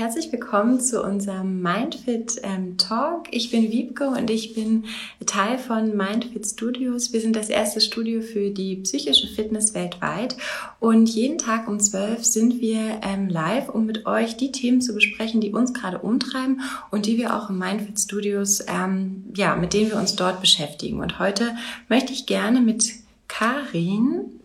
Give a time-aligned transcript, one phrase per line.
[0.00, 3.26] herzlich willkommen zu unserem Mindfit ähm, Talk.
[3.32, 4.86] Ich bin Wiebke und ich bin
[5.26, 7.12] Teil von Mindfit Studios.
[7.12, 10.38] Wir sind das erste Studio für die psychische Fitness weltweit
[10.78, 14.94] und jeden Tag um 12 sind wir ähm, live, um mit euch die Themen zu
[14.94, 19.74] besprechen, die uns gerade umtreiben und die wir auch im Mindfit Studios, ähm, ja, mit
[19.74, 21.00] denen wir uns dort beschäftigen.
[21.00, 21.54] Und heute
[21.90, 22.90] möchte ich gerne mit
[23.28, 24.39] Karin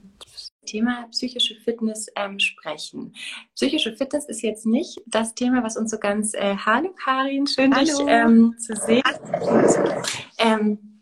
[0.65, 3.13] Thema psychische Fitness ähm, sprechen.
[3.55, 7.73] Psychische Fitness ist jetzt nicht das Thema, was uns so ganz, äh, hallo Karin, schön
[7.73, 7.85] hallo.
[7.85, 9.03] dich ähm, zu sehen.
[10.37, 10.95] Ähm,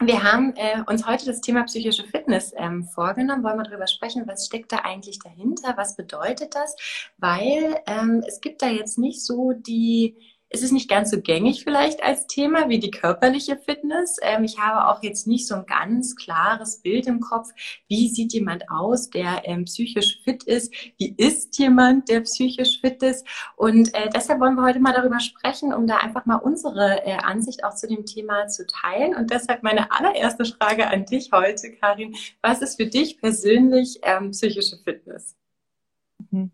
[0.00, 4.22] wir haben äh, uns heute das Thema psychische Fitness ähm, vorgenommen, wollen wir darüber sprechen,
[4.26, 6.76] was steckt da eigentlich dahinter, was bedeutet das,
[7.16, 10.16] weil ähm, es gibt da jetzt nicht so die
[10.50, 14.16] es ist nicht ganz so gängig vielleicht als Thema wie die körperliche Fitness.
[14.22, 17.48] Ähm, ich habe auch jetzt nicht so ein ganz klares Bild im Kopf,
[17.88, 23.02] wie sieht jemand aus, der ähm, psychisch fit ist, wie ist jemand, der psychisch fit
[23.02, 23.26] ist.
[23.56, 27.16] Und äh, deshalb wollen wir heute mal darüber sprechen, um da einfach mal unsere äh,
[27.18, 29.14] Ansicht auch zu dem Thema zu teilen.
[29.14, 32.16] Und deshalb meine allererste Frage an dich heute, Karin.
[32.42, 35.36] Was ist für dich persönlich ähm, psychische Fitness?
[36.30, 36.52] Mhm.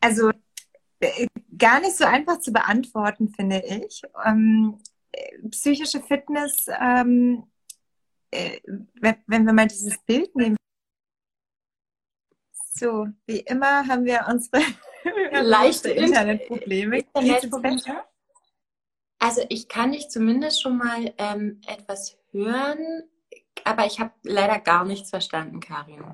[0.00, 0.30] Also
[1.00, 1.26] äh,
[1.58, 4.02] gar nicht so einfach zu beantworten, finde ich.
[4.24, 4.78] Ähm,
[5.50, 7.44] psychische Fitness, ähm,
[8.30, 8.60] äh,
[8.94, 10.56] wenn, wenn wir mal dieses Bild nehmen.
[12.76, 14.62] So, wie immer haben wir unsere
[15.32, 16.98] leichte Internetprobleme.
[16.98, 18.04] Internetprobleme.
[19.18, 23.04] Also ich kann dich zumindest schon mal ähm, etwas hören,
[23.62, 26.04] aber ich habe leider gar nichts verstanden, Karin.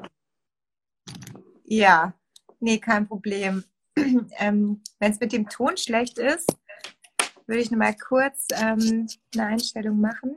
[1.65, 2.15] Ja,
[2.61, 3.65] nee, kein Problem.
[4.39, 6.49] ähm, wenn es mit dem Ton schlecht ist,
[7.47, 10.37] würde ich noch mal kurz ähm, eine Einstellung machen.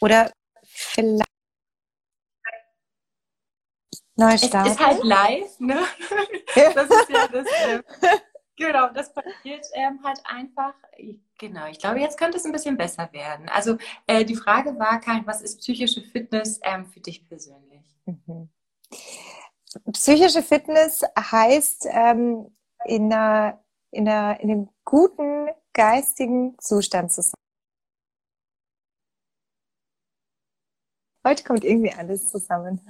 [0.00, 0.32] Oder
[0.64, 1.28] vielleicht
[4.16, 4.68] neu starten.
[4.68, 5.82] Es ist halt live, ne?
[6.74, 7.46] Das ist ja das.
[7.46, 7.82] Äh,
[8.56, 10.74] genau, das passiert ähm, halt einfach.
[11.38, 13.48] Genau, ich glaube, jetzt könnte es ein bisschen besser werden.
[13.48, 13.76] Also
[14.06, 17.82] äh, die Frage war, Karin, was ist psychische Fitness ähm, für dich persönlich?
[18.06, 18.48] Mhm
[19.92, 22.54] psychische Fitness heißt, ähm,
[22.84, 27.34] in, einer, in, einer, in einem guten geistigen Zustand zu sein.
[31.26, 32.80] Heute kommt irgendwie alles zusammen.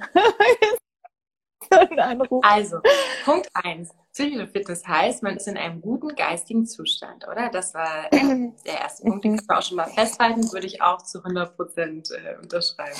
[2.42, 2.80] also,
[3.24, 3.90] Punkt eins.
[4.12, 7.48] Psychische Fitness heißt, man ist in einem guten geistigen Zustand, oder?
[7.50, 10.82] Das war äh, der erste Punkt, den können wir auch schon mal festhalten, würde ich
[10.82, 12.98] auch zu 100 Prozent äh, unterschreiben.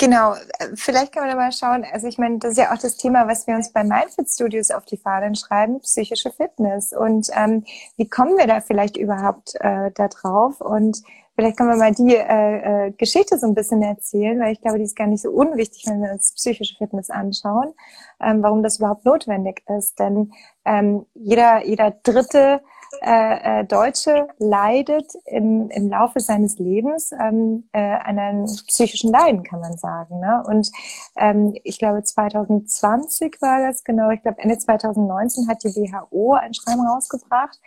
[0.00, 0.34] Genau,
[0.76, 1.84] vielleicht kann man da mal schauen.
[1.92, 4.70] Also ich meine, das ist ja auch das Thema, was wir uns bei Mindfit Studios
[4.70, 6.92] auf die Fahnen schreiben, psychische Fitness.
[6.92, 7.64] Und ähm,
[7.96, 10.60] wie kommen wir da vielleicht überhaupt äh, da drauf?
[10.60, 11.02] Und
[11.34, 14.78] vielleicht können wir mal die äh, äh, Geschichte so ein bisschen erzählen, weil ich glaube,
[14.78, 17.74] die ist gar nicht so unwichtig, wenn wir uns psychische Fitness anschauen,
[18.20, 19.98] ähm, warum das überhaupt notwendig ist.
[19.98, 20.32] Denn
[20.64, 22.60] ähm, jeder, jeder dritte
[23.02, 29.42] äh, äh, Deutsche leidet im, im Laufe seines Lebens ähm, äh, an einem psychischen Leiden,
[29.42, 30.20] kann man sagen.
[30.20, 30.42] Ne?
[30.46, 30.70] Und
[31.16, 36.54] ähm, ich glaube, 2020 war das genau, ich glaube Ende 2019 hat die WHO ein
[36.54, 37.60] Schreiben rausgebracht,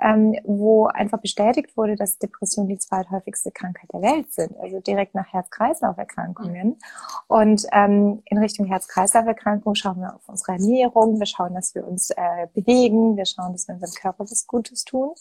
[0.00, 5.14] ähm, wo einfach bestätigt wurde, dass Depressionen die zweithäufigste Krankheit der Welt sind, also direkt
[5.14, 6.78] nach Herz-Kreislauf-Erkrankungen.
[7.26, 12.10] Und ähm, in Richtung Herz-Kreislauf-Erkrankung schauen wir auf unsere Ernährung, wir schauen, dass wir uns
[12.10, 15.14] äh, bewegen, wir schauen, dass wir unserem Körper was gut Gutes tun.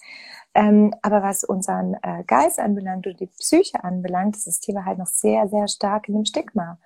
[0.56, 4.98] Ähm, aber was unseren äh, Geist anbelangt oder die Psyche anbelangt, ist das Thema halt
[4.98, 6.78] noch sehr, sehr stark in dem Stigma.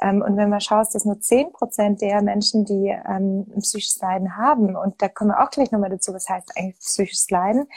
[0.00, 4.00] Ähm, und wenn man schaut, dass nur zehn Prozent der Menschen, die ähm, ein psychisches
[4.00, 7.68] Leiden haben, und da kommen wir auch gleich nochmal dazu, was heißt eigentlich psychisches Leiden,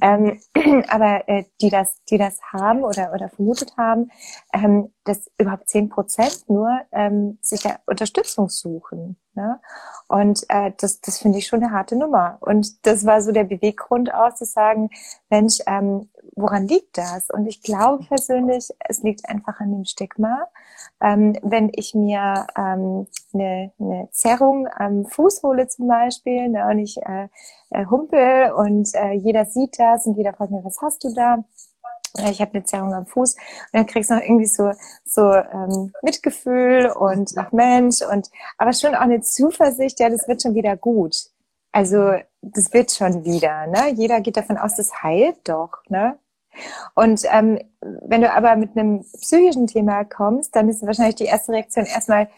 [0.00, 0.40] ähm,
[0.88, 4.10] aber äh, die das, die das haben oder, oder vermutet haben,
[4.52, 9.16] ähm, dass überhaupt zehn Prozent nur ähm, sich ja Unterstützung suchen.
[9.34, 9.60] Ne?
[10.08, 12.36] Und äh, das, das finde ich schon eine harte Nummer.
[12.40, 14.90] Und das war so der Beweggrund aus, zu sagen,
[15.30, 17.30] Mensch, ähm, woran liegt das?
[17.30, 20.48] Und ich glaube persönlich, es liegt einfach an dem Stigma.
[21.00, 26.78] Ähm, wenn ich mir ähm, eine, eine Zerrung am Fuß hole zum Beispiel ne, und
[26.78, 27.28] ich äh,
[27.70, 31.44] äh, humpel und äh, jeder sieht das und jeder fragt mir, was hast du da?
[32.30, 33.40] ich habe eine Zerrung am Fuß und
[33.72, 34.70] dann kriegst du noch irgendwie so
[35.04, 40.42] so ähm, Mitgefühl und ach Mensch und aber schon auch eine Zuversicht, ja, das wird
[40.42, 41.31] schon wieder gut.
[41.72, 43.90] Also das wird schon wieder, ne?
[43.94, 46.18] Jeder geht davon aus, das heilt doch, ne?
[46.94, 51.52] Und ähm, wenn du aber mit einem psychischen Thema kommst, dann ist wahrscheinlich die erste
[51.52, 52.28] Reaktion erstmal,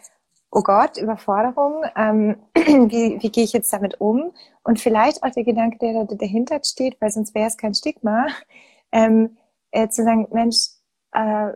[0.53, 4.33] oh Gott, Überforderung, ähm, wie, wie gehe ich jetzt damit um?
[4.63, 8.27] Und vielleicht auch der Gedanke, der da dahinter steht, weil sonst wäre es kein Stigma,
[8.93, 9.37] ähm,
[9.73, 10.69] äh, zu sagen, Mensch,
[11.13, 11.53] äh,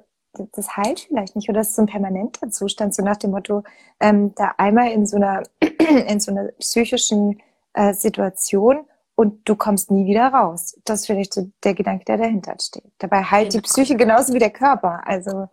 [0.53, 3.63] das heilt vielleicht nicht oder das ist so ein permanenter Zustand, so nach dem Motto,
[4.01, 5.43] ähm, da einmal in so einer
[6.07, 7.41] in so einer psychischen
[7.73, 10.79] äh, Situation und du kommst nie wieder raus.
[10.85, 12.93] Das ist vielleicht so der Gedanke, der dahinter steht.
[12.99, 13.63] Dabei heilt genau.
[13.63, 15.01] die Psyche genauso wie der Körper.
[15.05, 15.49] Also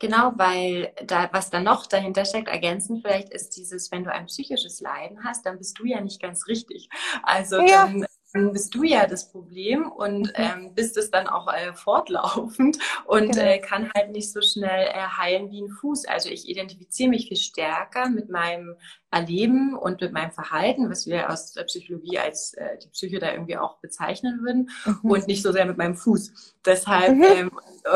[0.00, 4.26] Genau, weil da, was da noch dahinter steckt, ergänzend vielleicht ist dieses, wenn du ein
[4.26, 6.88] psychisches Leiden hast, dann bist du ja nicht ganz richtig.
[7.22, 7.86] Also ja.
[7.86, 8.04] dann
[8.34, 10.32] dann bist du ja das Problem und mhm.
[10.34, 13.46] ähm, bist es dann auch äh, fortlaufend und genau.
[13.46, 16.06] äh, kann halt nicht so schnell äh, heilen wie ein Fuß.
[16.06, 18.74] Also ich identifiziere mich viel stärker mit meinem
[19.12, 23.30] Erleben und mit meinem Verhalten, was wir aus der Psychologie als äh, die Psyche da
[23.30, 25.10] irgendwie auch bezeichnen würden mhm.
[25.10, 26.56] und nicht so sehr mit meinem Fuß.
[26.66, 27.22] Deshalb, mhm.
[27.22, 27.50] ähm,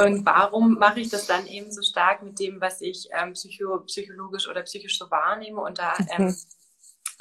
[0.04, 3.80] und warum mache ich das dann eben so stark mit dem, was ich ähm, psycho
[3.80, 6.34] psychologisch oder psychisch so wahrnehme und da ähm, mhm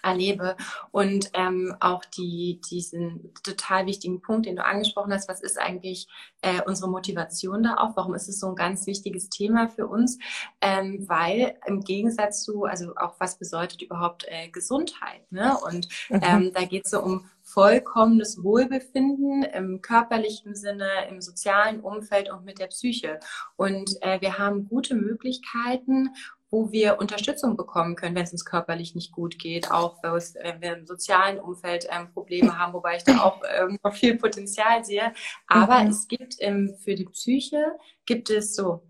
[0.07, 0.55] erlebe.
[0.91, 6.07] Und ähm, auch die, diesen total wichtigen Punkt, den du angesprochen hast, was ist eigentlich
[6.41, 7.95] äh, unsere Motivation da auch?
[7.95, 10.17] Warum ist es so ein ganz wichtiges Thema für uns?
[10.61, 15.31] Ähm, weil im Gegensatz zu, also auch was bedeutet überhaupt äh, Gesundheit?
[15.31, 15.57] Ne?
[15.65, 16.21] Und mhm.
[16.23, 22.43] ähm, da geht es so um vollkommenes Wohlbefinden im körperlichen Sinne, im sozialen Umfeld und
[22.43, 23.21] mit der Psyche.
[23.55, 26.09] Und äh, wir haben gute Möglichkeiten,
[26.49, 30.77] wo wir Unterstützung bekommen können, wenn es uns körperlich nicht gut geht, auch wenn wir
[30.77, 35.13] im sozialen Umfeld ähm, Probleme haben, wobei ich da auch ähm, noch viel Potenzial sehe.
[35.47, 35.89] Aber mhm.
[35.89, 37.65] es gibt ähm, für die Psyche,
[38.05, 38.83] gibt es so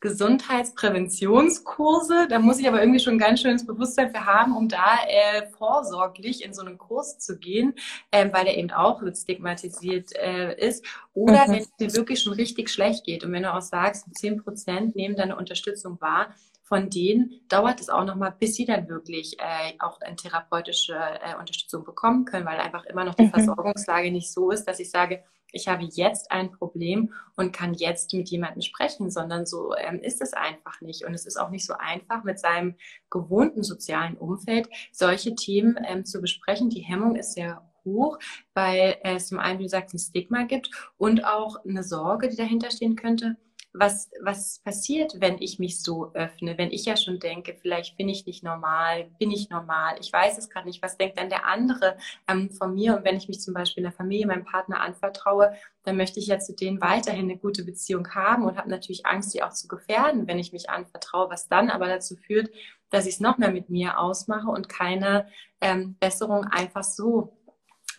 [0.00, 2.26] Gesundheitspräventionskurse.
[2.28, 6.42] Da muss ich aber irgendwie schon ganz schönes Bewusstsein für haben, um da äh, vorsorglich
[6.44, 7.74] in so einen Kurs zu gehen,
[8.10, 10.82] äh, weil der eben auch stigmatisiert äh, ist.
[11.12, 11.52] Oder mhm.
[11.52, 14.96] wenn es dir wirklich schon richtig schlecht geht und wenn du auch sagst, 10 Prozent
[14.96, 16.34] nehmen deine Unterstützung wahr,
[16.70, 21.36] von denen dauert es auch nochmal, bis sie dann wirklich äh, auch eine therapeutische äh,
[21.36, 23.30] Unterstützung bekommen können, weil einfach immer noch die mhm.
[23.30, 28.14] Versorgungslage nicht so ist, dass ich sage, ich habe jetzt ein Problem und kann jetzt
[28.14, 31.04] mit jemandem sprechen, sondern so ähm, ist es einfach nicht.
[31.04, 32.76] Und es ist auch nicht so einfach, mit seinem
[33.10, 36.70] gewohnten sozialen Umfeld solche Themen ähm, zu besprechen.
[36.70, 38.20] Die Hemmung ist sehr hoch,
[38.54, 42.36] weil es zum einen, wie du sagst, ein Stigma gibt und auch eine Sorge, die
[42.36, 43.36] dahinter stehen könnte
[43.72, 48.08] was, was passiert, wenn ich mich so öffne, wenn ich ja schon denke, vielleicht bin
[48.08, 51.46] ich nicht normal, bin ich normal, ich weiß es gerade nicht, was denkt dann der
[51.46, 51.96] andere
[52.28, 52.96] ähm, von mir?
[52.96, 55.52] Und wenn ich mich zum Beispiel in der Familie, meinem Partner anvertraue,
[55.84, 59.32] dann möchte ich ja zu denen weiterhin eine gute Beziehung haben und habe natürlich Angst,
[59.34, 62.50] die auch zu gefährden, wenn ich mich anvertraue, was dann aber dazu führt,
[62.90, 65.28] dass ich es noch mehr mit mir ausmache und keine
[65.60, 67.36] ähm, Besserung einfach so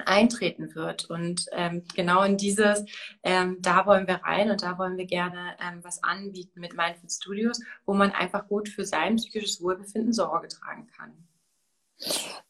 [0.07, 1.09] eintreten wird.
[1.09, 2.85] Und ähm, genau in dieses,
[3.23, 7.09] ähm, da wollen wir rein und da wollen wir gerne ähm, was anbieten mit Mindful
[7.09, 11.13] Studios, wo man einfach gut für sein psychisches Wohlbefinden Sorge tragen kann.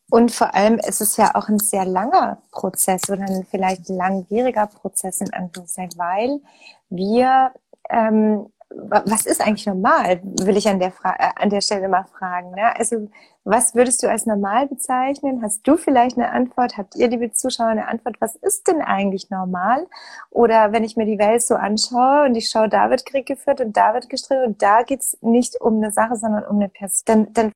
[0.10, 4.68] Und vor allem ist es ja auch ein sehr langer Prozess oder ein vielleicht langwieriger
[4.68, 6.42] Prozess in Anführungszeichen, weil
[6.90, 7.54] wir
[7.90, 12.06] ähm, was ist eigentlich normal, will ich an der, Fra äh, an der Stelle mal
[12.06, 12.52] fragen.
[12.52, 12.76] Ne?
[12.78, 13.10] Also
[13.44, 15.42] was würdest du als normal bezeichnen?
[15.42, 16.78] Hast du vielleicht eine Antwort?
[16.78, 18.18] Habt ihr, liebe Zuschauer, eine Antwort?
[18.20, 19.88] Was ist denn eigentlich normal?
[20.30, 23.62] Oder wenn ich mir die Welt so anschaue und ich schaue, da wird Krieg geführt
[23.62, 27.04] und da wird gestritten und da geht's nicht um eine Sache, sondern um eine Person,
[27.06, 27.52] dann, dann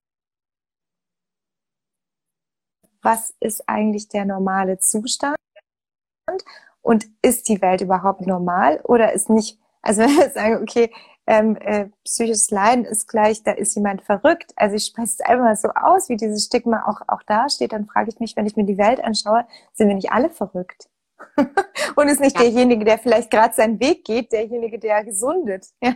[3.01, 5.37] was ist eigentlich der normale Zustand?
[6.81, 10.91] Und ist die Welt überhaupt normal oder ist nicht also wenn wir sagen, okay,
[11.27, 14.51] ähm, äh, psychisches Leiden ist gleich, da ist jemand verrückt.
[14.55, 17.73] Also ich spreche es einfach mal so aus, wie dieses Stigma auch, auch da steht,
[17.73, 20.87] dann frage ich mich, wenn ich mir die Welt anschaue, sind wir nicht alle verrückt?
[21.95, 22.43] Und ist nicht ja.
[22.43, 25.67] derjenige, der vielleicht gerade seinen Weg geht, derjenige, der gesundet.
[25.81, 25.95] Ja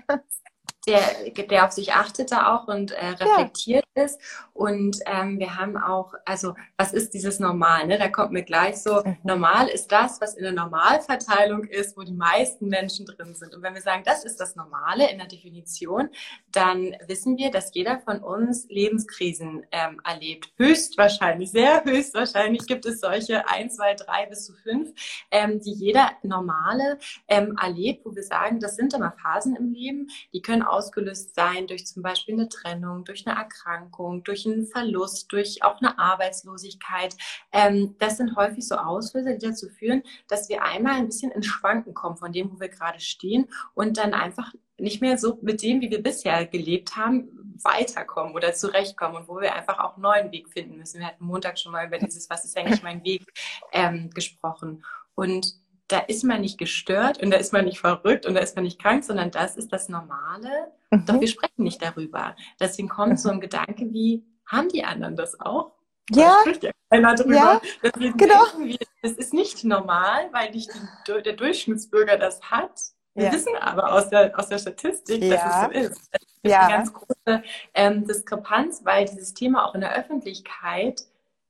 [0.89, 4.03] der, der auf sich achtet da auch und äh, reflektiert ja.
[4.03, 4.19] ist.
[4.53, 7.87] Und ähm, wir haben auch, also was ist dieses Normal?
[7.87, 7.97] Ne?
[7.97, 9.17] Da kommt mir gleich so, mhm.
[9.23, 13.55] normal ist das, was in der Normalverteilung ist, wo die meisten Menschen drin sind.
[13.55, 16.09] Und wenn wir sagen, das ist das Normale in der Definition,
[16.51, 20.51] dann wissen wir, dass jeder von uns Lebenskrisen ähm, erlebt.
[20.57, 24.91] Höchstwahrscheinlich, sehr höchstwahrscheinlich gibt es solche ein, zwei, drei bis zu fünf,
[25.31, 30.09] ähm, die jeder Normale ähm, erlebt, wo wir sagen, das sind immer Phasen im Leben,
[30.33, 35.31] die können ausgelöst sein durch zum Beispiel eine Trennung, durch eine Erkrankung, durch einen Verlust,
[35.31, 37.15] durch auch eine Arbeitslosigkeit.
[37.51, 41.47] Ähm, das sind häufig so Auslöser, die dazu führen, dass wir einmal ein bisschen ins
[41.47, 45.61] Schwanken kommen von dem, wo wir gerade stehen und dann einfach nicht mehr so mit
[45.61, 50.03] dem, wie wir bisher gelebt haben, weiterkommen oder zurechtkommen und wo wir einfach auch einen
[50.03, 50.99] neuen Weg finden müssen.
[50.99, 53.25] Wir hatten Montag schon mal über dieses, was ist eigentlich mein Weg,
[53.73, 54.85] ähm, gesprochen.
[55.15, 55.55] Und
[55.89, 58.63] da ist man nicht gestört und da ist man nicht verrückt und da ist man
[58.63, 60.71] nicht krank, sondern das ist das Normale.
[60.91, 61.05] Mhm.
[61.05, 62.35] Doch wir sprechen nicht darüber.
[62.59, 63.17] Deswegen kommt mhm.
[63.17, 65.73] so ein Gedanke wie, haben die anderen das auch?
[66.11, 66.37] Ja.
[66.37, 67.35] Da spricht ja keiner drüber.
[67.35, 68.43] Ja, Deswegen genau.
[68.57, 70.69] wir, das ist nicht normal, weil nicht
[71.07, 72.79] die, der Durchschnittsbürger das hat.
[73.15, 73.33] Wir ja.
[73.33, 75.35] wissen aber aus der, aus der Statistik, ja.
[75.35, 76.11] dass es so ist.
[76.43, 76.61] ja.
[76.61, 77.43] eine ganz große
[77.73, 81.01] ähm, Diskrepanz, weil dieses Thema auch in der Öffentlichkeit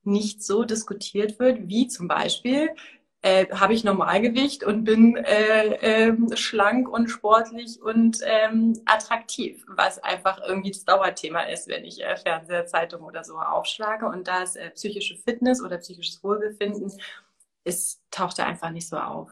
[0.03, 2.69] nicht so diskutiert wird, wie zum Beispiel
[3.21, 10.01] äh, habe ich Normalgewicht und bin äh, äh, schlank und sportlich und ähm, attraktiv, was
[10.01, 14.05] einfach irgendwie das Dauerthema ist, wenn ich äh, Fernseher, Zeitung oder so aufschlage.
[14.05, 16.93] Und da ist äh, psychische Fitness oder psychisches Wohlbefinden,
[17.65, 19.29] ist, taucht da einfach nicht so auf.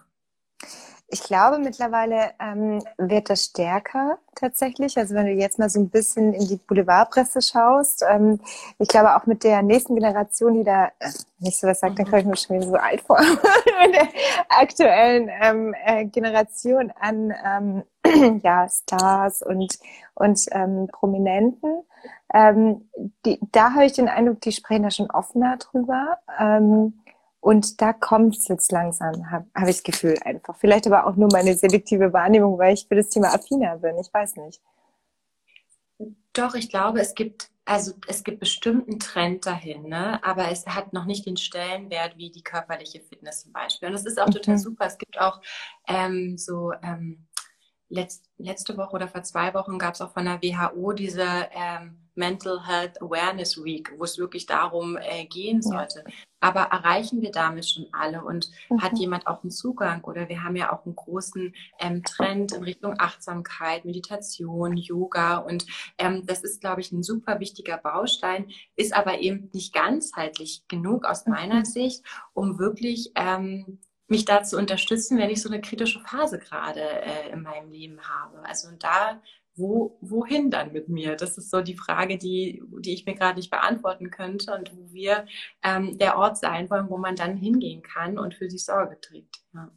[1.09, 4.97] Ich glaube, mittlerweile ähm, wird das stärker tatsächlich.
[4.97, 8.41] Also wenn du jetzt mal so ein bisschen in die Boulevardpresse schaust, ähm,
[8.77, 11.09] ich glaube auch mit der nächsten Generation, die da äh,
[11.39, 13.19] nicht so was sagt, dann komme ich mir schon wieder so alt vor,
[13.85, 14.07] mit der
[14.49, 17.33] aktuellen ähm, äh, Generation an
[18.03, 19.79] ähm, ja, Stars und,
[20.15, 21.83] und ähm, Prominenten.
[22.33, 22.89] Ähm,
[23.25, 26.17] die, da habe ich den Eindruck, die sprechen da schon offener drüber.
[26.37, 26.99] Ähm,
[27.47, 30.57] und da kommt es jetzt langsam, habe hab ich das Gefühl einfach.
[30.57, 33.97] Vielleicht aber auch nur meine selektive Wahrnehmung, weil ich für das Thema affiner bin.
[33.99, 34.61] Ich weiß nicht.
[36.33, 40.21] Doch, ich glaube, es gibt, also es gibt bestimmten Trend dahin, ne?
[40.25, 43.87] aber es hat noch nicht den Stellenwert wie die körperliche Fitness zum Beispiel.
[43.87, 44.59] Und das ist auch total mhm.
[44.59, 44.85] super.
[44.85, 45.39] Es gibt auch
[45.87, 47.27] ähm, so ähm,
[47.89, 52.07] letzt, letzte Woche oder vor zwei Wochen gab es auch von der WHO diese ähm,
[52.15, 56.03] Mental Health Awareness Week, wo es wirklich darum äh, gehen sollte.
[56.05, 56.13] Ja.
[56.39, 58.81] Aber erreichen wir damit schon alle und mhm.
[58.81, 60.03] hat jemand auch einen Zugang?
[60.03, 65.65] Oder wir haben ja auch einen großen ähm, Trend in Richtung Achtsamkeit, Meditation, Yoga und
[65.97, 71.05] ähm, das ist, glaube ich, ein super wichtiger Baustein, ist aber eben nicht ganzheitlich genug
[71.05, 71.65] aus meiner mhm.
[71.65, 72.03] Sicht,
[72.33, 77.29] um wirklich ähm, mich da zu unterstützen, wenn ich so eine kritische Phase gerade äh,
[77.31, 78.43] in meinem Leben habe.
[78.45, 79.21] Also da,
[79.55, 81.15] wo, wohin dann mit mir?
[81.15, 84.93] Das ist so die Frage, die, die ich mir gerade nicht beantworten könnte und wo
[84.93, 85.25] wir
[85.63, 89.41] ähm, der Ort sein wollen, wo man dann hingehen kann und für sich Sorge trägt.
[89.53, 89.69] Ja.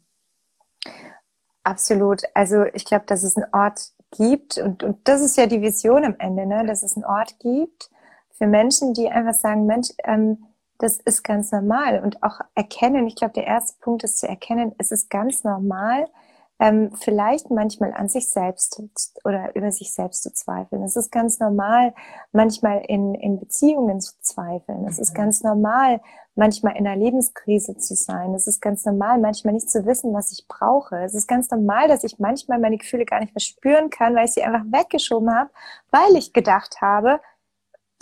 [1.63, 2.23] Absolut.
[2.33, 6.03] Also ich glaube, dass es einen Ort gibt und, und das ist ja die Vision
[6.03, 6.65] am Ende, ne?
[6.65, 7.89] dass es einen Ort gibt
[8.31, 10.45] für Menschen, die einfach sagen, Mensch, ähm,
[10.81, 12.01] das ist ganz normal.
[12.03, 16.07] Und auch erkennen, ich glaube, der erste Punkt ist zu erkennen, es ist ganz normal,
[16.59, 18.81] ähm, vielleicht manchmal an sich selbst
[19.23, 20.83] oder über sich selbst zu zweifeln.
[20.83, 21.93] Es ist ganz normal,
[22.31, 24.85] manchmal in, in Beziehungen zu zweifeln.
[24.87, 25.17] Es ist mhm.
[25.17, 26.01] ganz normal,
[26.35, 28.33] manchmal in einer Lebenskrise zu sein.
[28.35, 30.97] Es ist ganz normal, manchmal nicht zu wissen, was ich brauche.
[31.03, 34.25] Es ist ganz normal, dass ich manchmal meine Gefühle gar nicht mehr spüren kann, weil
[34.25, 35.49] ich sie einfach weggeschoben habe,
[35.89, 37.19] weil ich gedacht habe,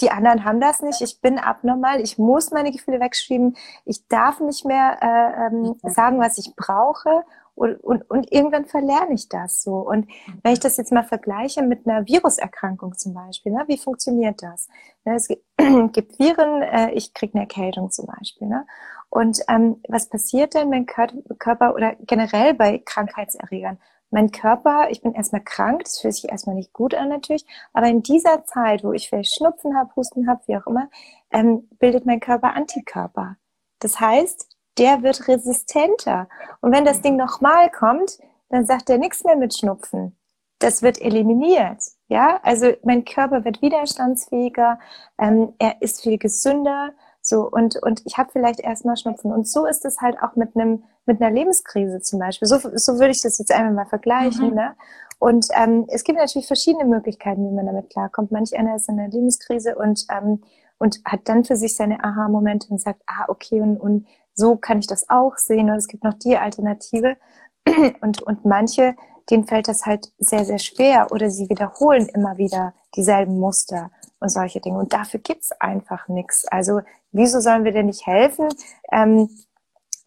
[0.01, 4.39] die anderen haben das nicht, ich bin abnormal, ich muss meine Gefühle wegschieben, ich darf
[4.39, 7.23] nicht mehr äh, ähm, sagen, was ich brauche
[7.59, 9.75] und, und, und irgendwann verlerne ich das so.
[9.75, 10.07] Und
[10.43, 14.69] wenn ich das jetzt mal vergleiche mit einer Viruserkrankung zum Beispiel, ne, wie funktioniert das?
[15.03, 15.43] Ne, es gibt,
[15.93, 18.47] gibt Viren, äh, ich kriege eine Erkältung zum Beispiel.
[18.47, 18.65] Ne?
[19.09, 23.77] Und ähm, was passiert denn, wenn Körper oder generell bei Krankheitserregern?
[24.11, 27.87] Mein Körper, ich bin erstmal krank, das fühlt sich erstmal nicht gut an natürlich, aber
[27.87, 30.89] in dieser Zeit, wo ich vielleicht Schnupfen habe, Husten habe, wie auch immer,
[31.31, 33.37] ähm, bildet mein Körper Antikörper.
[33.79, 34.47] Das heißt,
[34.77, 36.27] der wird resistenter.
[36.61, 40.17] Und wenn das Ding nochmal kommt, dann sagt er nichts mehr mit Schnupfen.
[40.59, 41.83] Das wird eliminiert.
[42.07, 44.79] Ja, also mein Körper wird widerstandsfähiger,
[45.19, 49.31] ähm, er ist viel gesünder, so, und, und ich habe vielleicht erstmal Schnupfen.
[49.31, 52.47] Und so ist es halt auch mit einem, mit einer Lebenskrise zum Beispiel.
[52.47, 54.49] So, so würde ich das jetzt einmal mal vergleichen.
[54.49, 54.55] Mhm.
[54.55, 54.75] Ne?
[55.17, 58.31] Und ähm, es gibt natürlich verschiedene Möglichkeiten, wie man damit klarkommt.
[58.31, 60.41] Manch einer ist in einer Lebenskrise und, ähm,
[60.77, 64.79] und hat dann für sich seine Aha-Momente und sagt, ah, okay, und, und so kann
[64.79, 65.69] ich das auch sehen.
[65.69, 67.17] Und es gibt noch die Alternative.
[68.01, 68.95] Und, und manche,
[69.29, 74.29] denen fällt das halt sehr, sehr schwer oder sie wiederholen immer wieder dieselben Muster und
[74.29, 74.79] solche Dinge.
[74.79, 76.45] Und dafür gibt's einfach nichts.
[76.47, 78.47] Also wieso sollen wir denn nicht helfen?
[78.91, 79.29] Ähm,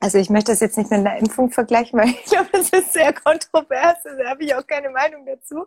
[0.02, 2.92] also ich möchte das jetzt nicht mit einer Impfung vergleichen, weil ich glaube, das ist
[2.92, 3.98] sehr kontrovers.
[4.02, 5.64] Da habe ich auch keine Meinung dazu.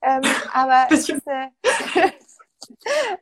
[0.00, 1.52] Ähm, aber, es ist eine,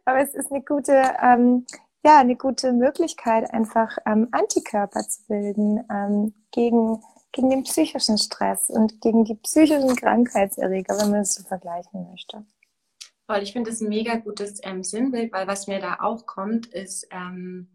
[0.05, 1.67] aber es ist eine gute, ähm,
[2.07, 8.71] ja, eine gute Möglichkeit, einfach ähm, Antikörper zu bilden ähm, gegen, gegen den psychischen Stress
[8.71, 12.45] und gegen die psychischen Krankheitserreger, wenn man es so vergleichen möchte.
[13.27, 16.67] Voll, ich finde das ein mega gutes ähm, Sinnbild, weil was mir da auch kommt,
[16.67, 17.71] ist, ähm,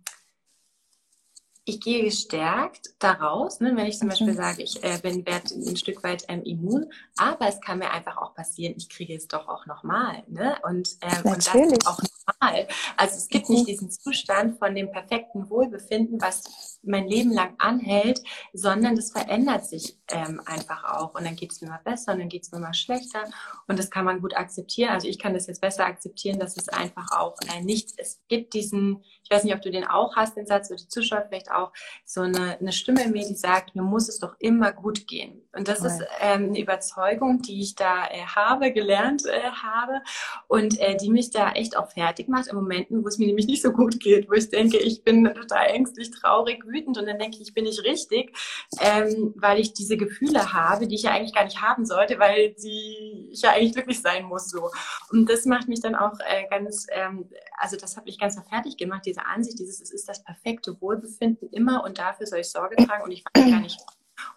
[1.69, 4.37] ich gehe gestärkt daraus, ne, wenn ich zum Beispiel mhm.
[4.37, 8.17] sage, ich äh, bin werde ein Stück weit ähm, immun, aber es kann mir einfach
[8.17, 10.23] auch passieren, ich kriege es doch auch nochmal.
[10.27, 10.57] Ne?
[10.63, 14.91] Und, ähm, und das ist auch normal Also es gibt nicht diesen Zustand von dem
[14.91, 16.43] perfekten Wohlbefinden, was
[16.81, 18.21] mein Leben lang anhält,
[18.53, 21.13] sondern das verändert sich ähm, einfach auch.
[21.15, 23.23] Und dann geht es mir mal besser und dann geht es mir mal schlechter.
[23.67, 24.91] Und das kann man gut akzeptieren.
[24.91, 28.53] Also ich kann das jetzt besser akzeptieren, dass es einfach auch äh, nichts, es gibt
[28.53, 31.51] diesen, ich weiß nicht, ob du den auch hast, den Satz, oder die Zuschauer vielleicht
[31.51, 31.71] auch,
[32.03, 35.43] so eine, eine Stimme in mir, die sagt, mir muss es doch immer gut gehen.
[35.55, 40.01] Und das ist ähm, eine Überzeugung, die ich da äh, habe, gelernt äh, habe
[40.47, 43.45] und äh, die mich da echt auch fertig macht in Momenten, wo es mir nämlich
[43.45, 47.19] nicht so gut geht, wo ich denke, ich bin total ängstlich, traurig, wütend und dann
[47.19, 48.35] denke ich, ich bin nicht richtig,
[48.79, 52.53] ähm, weil ich diese Gefühle habe, die ich ja eigentlich gar nicht haben sollte, weil
[52.53, 54.71] die ich ja eigentlich glücklich sein muss so.
[55.11, 58.77] Und das macht mich dann auch äh, ganz, ähm, also das hat mich ganz fertig
[58.77, 62.75] gemacht, diese Ansicht, dieses, es ist das perfekte Wohlbefinden immer und dafür soll ich Sorge
[62.75, 63.79] tragen und ich weiß gar nicht,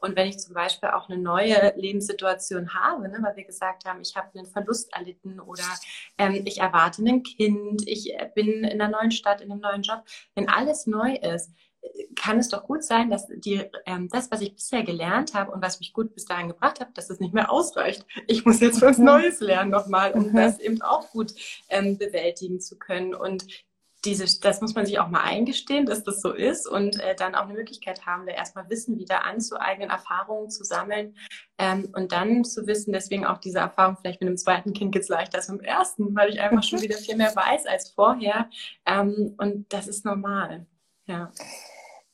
[0.01, 4.01] und wenn ich zum Beispiel auch eine neue Lebenssituation habe, ne, weil wir gesagt haben,
[4.01, 5.65] ich habe einen Verlust erlitten oder
[6.19, 9.83] ähm, ich erwarte ein Kind, ich äh, bin in einer neuen Stadt, in einem neuen
[9.83, 10.03] Job,
[10.35, 11.51] wenn alles neu ist,
[12.15, 15.63] kann es doch gut sein, dass die, ähm, das, was ich bisher gelernt habe und
[15.63, 18.07] was mich gut bis dahin gebracht hat, dass es nicht mehr ausreicht.
[18.29, 19.07] Ich muss jetzt was mhm.
[19.07, 20.37] Neues lernen nochmal, um mhm.
[20.37, 21.33] das eben auch gut
[21.69, 23.15] ähm, bewältigen zu können.
[23.15, 23.47] Und
[24.05, 27.35] diese, das muss man sich auch mal eingestehen, dass das so ist und äh, dann
[27.35, 31.17] auch eine Möglichkeit haben, da erstmal Wissen wieder anzueignen, Erfahrungen zu sammeln
[31.59, 35.03] ähm, und dann zu wissen, deswegen auch diese Erfahrung vielleicht mit dem zweiten Kind geht
[35.03, 37.91] es leichter als mit dem ersten, weil ich einfach schon wieder viel mehr weiß als
[37.91, 38.51] vorher
[38.87, 40.67] ähm, und das ist normal.
[41.07, 41.33] Ja.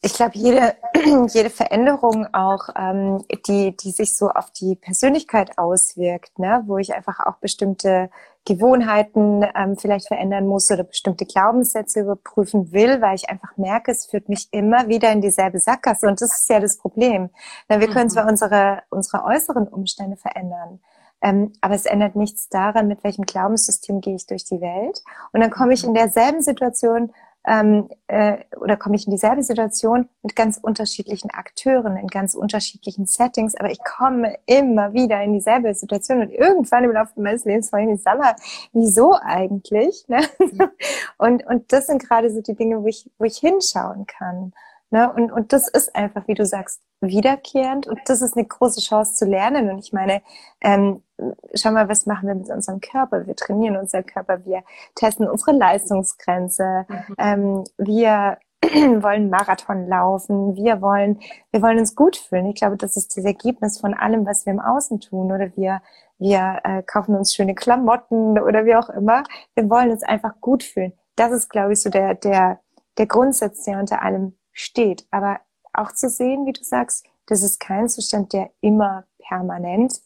[0.00, 0.76] Ich glaube, jede,
[1.33, 6.62] jede Veränderung auch, ähm, die, die sich so auf die Persönlichkeit auswirkt, ne?
[6.67, 8.09] wo ich einfach auch bestimmte
[8.45, 14.07] Gewohnheiten ähm, vielleicht verändern muss oder bestimmte Glaubenssätze überprüfen will, weil ich einfach merke, es
[14.07, 16.07] führt mich immer wieder in dieselbe Sackgasse.
[16.07, 17.31] Und das ist ja das Problem.
[17.69, 18.11] Na, wir können mhm.
[18.11, 20.81] zwar unsere, unsere äußeren Umstände verändern,
[21.21, 25.02] ähm, aber es ändert nichts daran, mit welchem Glaubenssystem gehe ich durch die Welt.
[25.33, 27.12] Und dann komme ich in derselben Situation
[27.49, 33.07] ähm, äh, oder komme ich in dieselbe Situation mit ganz unterschiedlichen Akteuren, in ganz unterschiedlichen
[33.07, 37.71] Settings, aber ich komme immer wieder in dieselbe Situation und irgendwann im Laufe meines Lebens
[37.71, 38.37] frage ich mich, sag mal,
[38.73, 40.05] wieso eigentlich?
[40.09, 40.21] Ne?
[41.19, 44.52] Und, und das sind gerade so die Dinge, wo ich, wo ich hinschauen kann.
[44.90, 45.12] Ne?
[45.12, 49.14] Und, und das ist einfach, wie du sagst, wiederkehrend und das ist eine große Chance
[49.14, 49.71] zu lernen.
[49.71, 50.23] Und ich meine,
[50.62, 51.02] ähm,
[51.54, 53.26] schau mal, was machen wir mit unserem Körper?
[53.26, 54.62] Wir trainieren unseren Körper, wir
[54.95, 57.15] testen unsere Leistungsgrenze, mhm.
[57.19, 61.21] ähm, wir wollen Marathon laufen, wir wollen,
[61.52, 62.47] wir wollen uns gut fühlen.
[62.47, 65.30] Ich glaube, das ist das Ergebnis von allem, was wir im Außen tun.
[65.30, 65.80] Oder wir,
[66.19, 69.23] wir äh, kaufen uns schöne Klamotten oder wie auch immer.
[69.54, 70.93] Wir wollen uns einfach gut fühlen.
[71.15, 72.58] Das ist, glaube ich, so der, der,
[72.97, 75.06] der Grundsatz, der unter allem steht.
[75.10, 75.40] Aber
[75.73, 80.00] auch zu sehen, wie du sagst, das ist kein Zustand, der immer permanent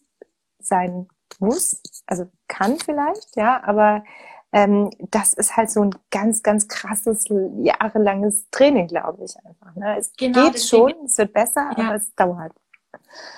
[0.61, 1.81] sein muss.
[2.07, 4.05] Also kann vielleicht, ja, aber
[4.53, 9.75] ähm, das ist halt so ein ganz, ganz krasses, jahrelanges Training, glaube ich einfach.
[9.75, 9.97] Ne?
[9.99, 11.85] Es genau, geht schon, es wird besser, ja.
[11.85, 12.53] aber es dauert.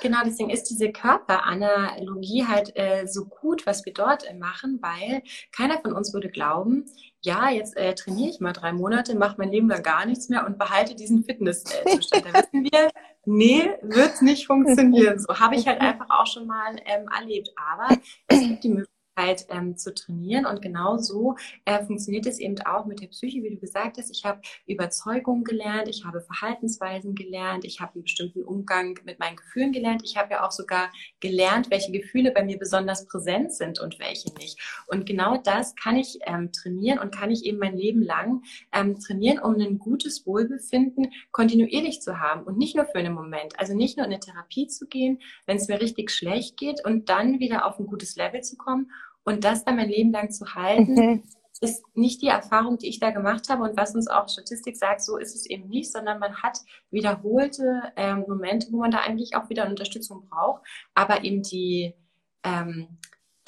[0.01, 5.23] Genau, deswegen ist diese Körperanalogie halt äh, so gut, was wir dort äh, machen, weil
[5.53, 6.85] keiner von uns würde glauben,
[7.21, 10.47] ja, jetzt äh, trainiere ich mal drei Monate, mache mein Leben lang gar nichts mehr
[10.47, 12.27] und behalte diesen Fitnesszustand.
[12.27, 12.91] da wissen wir,
[13.25, 15.19] nee, wird nicht funktionieren.
[15.19, 17.51] So habe ich halt einfach auch schon mal ähm, erlebt.
[17.57, 17.97] Aber
[18.29, 20.45] es gibt die Möglichkeit, Halt, ähm, zu trainieren.
[20.45, 24.11] Und genau so äh, funktioniert es eben auch mit der Psyche, wie du gesagt hast.
[24.11, 29.37] Ich habe Überzeugungen gelernt, ich habe Verhaltensweisen gelernt, ich habe einen bestimmten Umgang mit meinen
[29.37, 30.03] Gefühlen gelernt.
[30.05, 34.33] Ich habe ja auch sogar gelernt, welche Gefühle bei mir besonders präsent sind und welche
[34.35, 34.59] nicht.
[34.87, 38.99] Und genau das kann ich ähm, trainieren und kann ich eben mein Leben lang ähm,
[38.99, 43.59] trainieren, um ein gutes Wohlbefinden kontinuierlich zu haben und nicht nur für einen Moment.
[43.59, 47.09] Also nicht nur in eine Therapie zu gehen, wenn es mir richtig schlecht geht und
[47.09, 48.91] dann wieder auf ein gutes Level zu kommen
[49.25, 51.23] und das dann mein Leben lang zu halten, mhm.
[51.61, 55.03] ist nicht die Erfahrung, die ich da gemacht habe und was uns auch Statistik sagt,
[55.03, 56.59] so ist es eben nicht, sondern man hat
[56.91, 60.63] wiederholte ähm, Momente, wo man da eigentlich auch wieder Unterstützung braucht,
[60.95, 61.95] aber eben die,
[62.43, 62.99] ähm,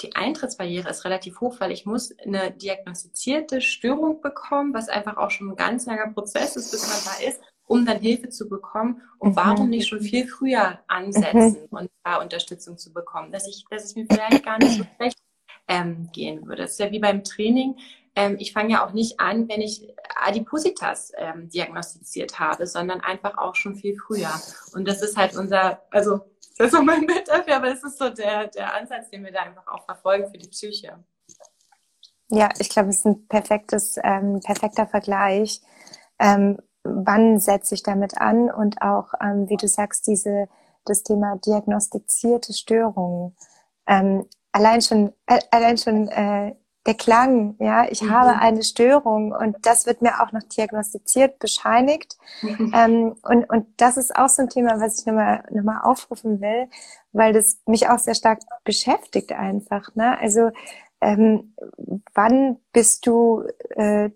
[0.01, 5.31] die Eintrittsbarriere ist relativ hoch, weil ich muss eine diagnostizierte Störung bekommen, was einfach auch
[5.31, 9.01] schon ein ganz langer Prozess ist, bis man da ist, um dann Hilfe zu bekommen.
[9.17, 9.35] Und mhm.
[9.35, 11.77] warum nicht schon viel früher ansetzen mhm.
[11.77, 15.17] und da Unterstützung zu bekommen, dass ich, dass es mir vielleicht gar nicht so schlecht
[15.67, 16.63] ähm, gehen würde.
[16.63, 17.77] Das ist ja wie beim Training.
[18.15, 23.37] Ähm, ich fange ja auch nicht an, wenn ich Adipositas ähm, diagnostiziert habe, sondern einfach
[23.37, 24.31] auch schon viel früher.
[24.73, 26.21] Und das ist halt unser, also
[26.57, 29.31] das ist so mein Bild dafür, aber es ist so der, der Ansatz, den wir
[29.31, 30.97] da einfach auch verfolgen für die Psyche.
[32.29, 35.61] Ja, ich glaube, es ist ein perfektes, ähm, perfekter Vergleich.
[36.19, 40.47] Ähm, wann setze ich damit an und auch, ähm, wie du sagst, diese,
[40.85, 43.35] das Thema diagnostizierte Störungen.
[43.85, 45.13] Ähm, allein schon,
[45.51, 46.55] allein schon äh,
[46.87, 48.11] der Klang, ja, ich mhm.
[48.11, 52.17] habe eine Störung und das wird mir auch noch diagnostiziert, bescheinigt.
[52.41, 52.71] Mhm.
[52.73, 56.39] Ähm, und, und das ist auch so ein Thema, was ich nochmal noch mal aufrufen
[56.39, 56.69] will,
[57.11, 59.93] weil das mich auch sehr stark beschäftigt einfach.
[59.95, 60.17] Ne?
[60.17, 60.51] Also
[61.01, 61.53] ähm,
[62.13, 63.43] wann bist du,
[63.75, 64.09] äh,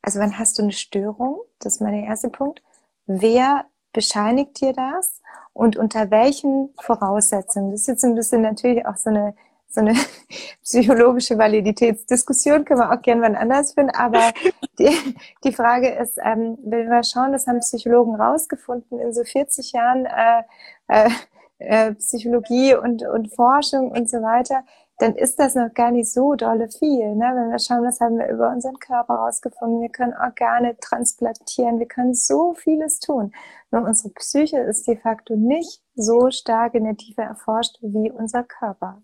[0.00, 1.40] also wann hast du eine Störung?
[1.58, 2.62] Das ist mein erster Punkt.
[3.06, 5.20] Wer bescheinigt dir das
[5.58, 7.72] und unter welchen Voraussetzungen?
[7.72, 9.34] Das ist jetzt ein bisschen natürlich auch so eine
[9.70, 9.94] so eine
[10.62, 13.90] psychologische Validitätsdiskussion können wir auch gerne wann anders finden.
[13.94, 14.32] Aber
[14.78, 14.96] die,
[15.44, 20.06] die Frage ist, ähm, wenn wir schauen, das haben Psychologen rausgefunden in so 40 Jahren
[20.06, 20.42] äh,
[20.86, 21.10] äh,
[21.58, 24.64] äh, Psychologie und, und Forschung und so weiter,
[24.98, 27.14] dann ist das noch gar nicht so dolle viel.
[27.14, 27.24] Ne?
[27.34, 29.80] Wenn wir schauen, das haben wir über unseren Körper rausgefunden.
[29.80, 33.32] Wir können Organe transplantieren, wir können so vieles tun.
[33.70, 38.42] Nur unsere Psyche ist de facto nicht so stark in der Tiefe erforscht wie unser
[38.42, 39.02] Körper.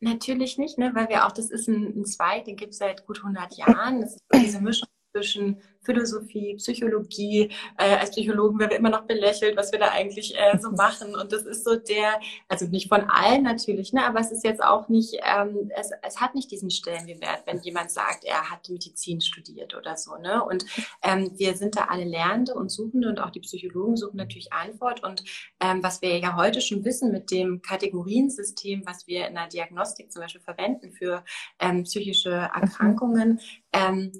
[0.00, 0.94] Natürlich nicht, ne?
[0.94, 4.00] weil wir auch, das ist ein, ein Zweig, den gibt es seit gut 100 Jahren.
[4.00, 7.50] Das ist diese Mischung zwischen Philosophie, Psychologie.
[7.78, 11.14] Äh, als Psychologen werden wir immer noch belächelt, was wir da eigentlich äh, so machen.
[11.14, 14.62] Und das ist so der, also nicht von allen natürlich, ne, aber es ist jetzt
[14.62, 19.20] auch nicht, ähm, es, es hat nicht diesen Stellenwert, wenn jemand sagt, er hat Medizin
[19.20, 20.16] studiert oder so.
[20.16, 20.44] Ne?
[20.44, 20.66] Und
[21.02, 25.02] ähm, wir sind da alle Lernende und Suchende und auch die Psychologen suchen natürlich Antwort.
[25.02, 25.24] Und
[25.60, 30.12] ähm, was wir ja heute schon wissen mit dem Kategoriensystem, was wir in der Diagnostik
[30.12, 31.24] zum Beispiel verwenden für
[31.58, 33.40] ähm, psychische Erkrankungen,
[33.72, 34.12] ähm,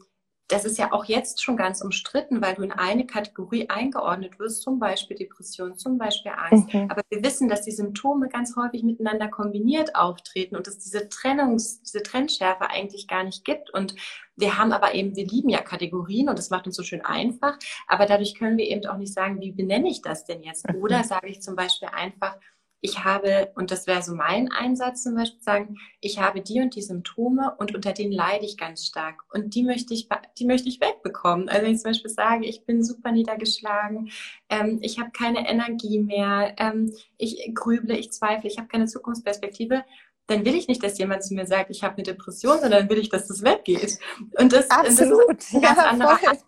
[0.50, 4.62] das ist ja auch jetzt schon ganz umstritten, weil du in eine Kategorie eingeordnet wirst,
[4.62, 6.74] zum Beispiel Depression, zum Beispiel Angst.
[6.74, 6.90] Mhm.
[6.90, 11.82] Aber wir wissen, dass die Symptome ganz häufig miteinander kombiniert auftreten und dass diese Trennungs,
[11.82, 13.72] diese Trennschärfe eigentlich gar nicht gibt.
[13.72, 13.94] Und
[14.36, 17.56] wir haben aber eben, wir lieben ja Kategorien und das macht uns so schön einfach.
[17.86, 20.68] Aber dadurch können wir eben auch nicht sagen, wie benenne ich das denn jetzt?
[20.68, 20.82] Mhm.
[20.82, 22.36] Oder sage ich zum Beispiel einfach,
[22.82, 26.74] ich habe, und das wäre so mein Einsatz zum Beispiel, sagen, ich habe die und
[26.74, 29.22] die Symptome und unter denen leide ich ganz stark.
[29.32, 31.48] Und die möchte ich, die möchte ich wegbekommen.
[31.48, 34.10] Also wenn ich zum Beispiel sage, ich bin super niedergeschlagen,
[34.48, 39.84] ähm, ich habe keine Energie mehr, ähm, ich grüble, ich zweifle, ich habe keine Zukunftsperspektive,
[40.26, 42.98] dann will ich nicht, dass jemand zu mir sagt, ich habe eine Depression, sondern will
[42.98, 43.98] ich, dass das weggeht.
[44.38, 45.28] Und das, Absolut.
[45.28, 46.44] das ist ein ganz ja, anderer Ansatz,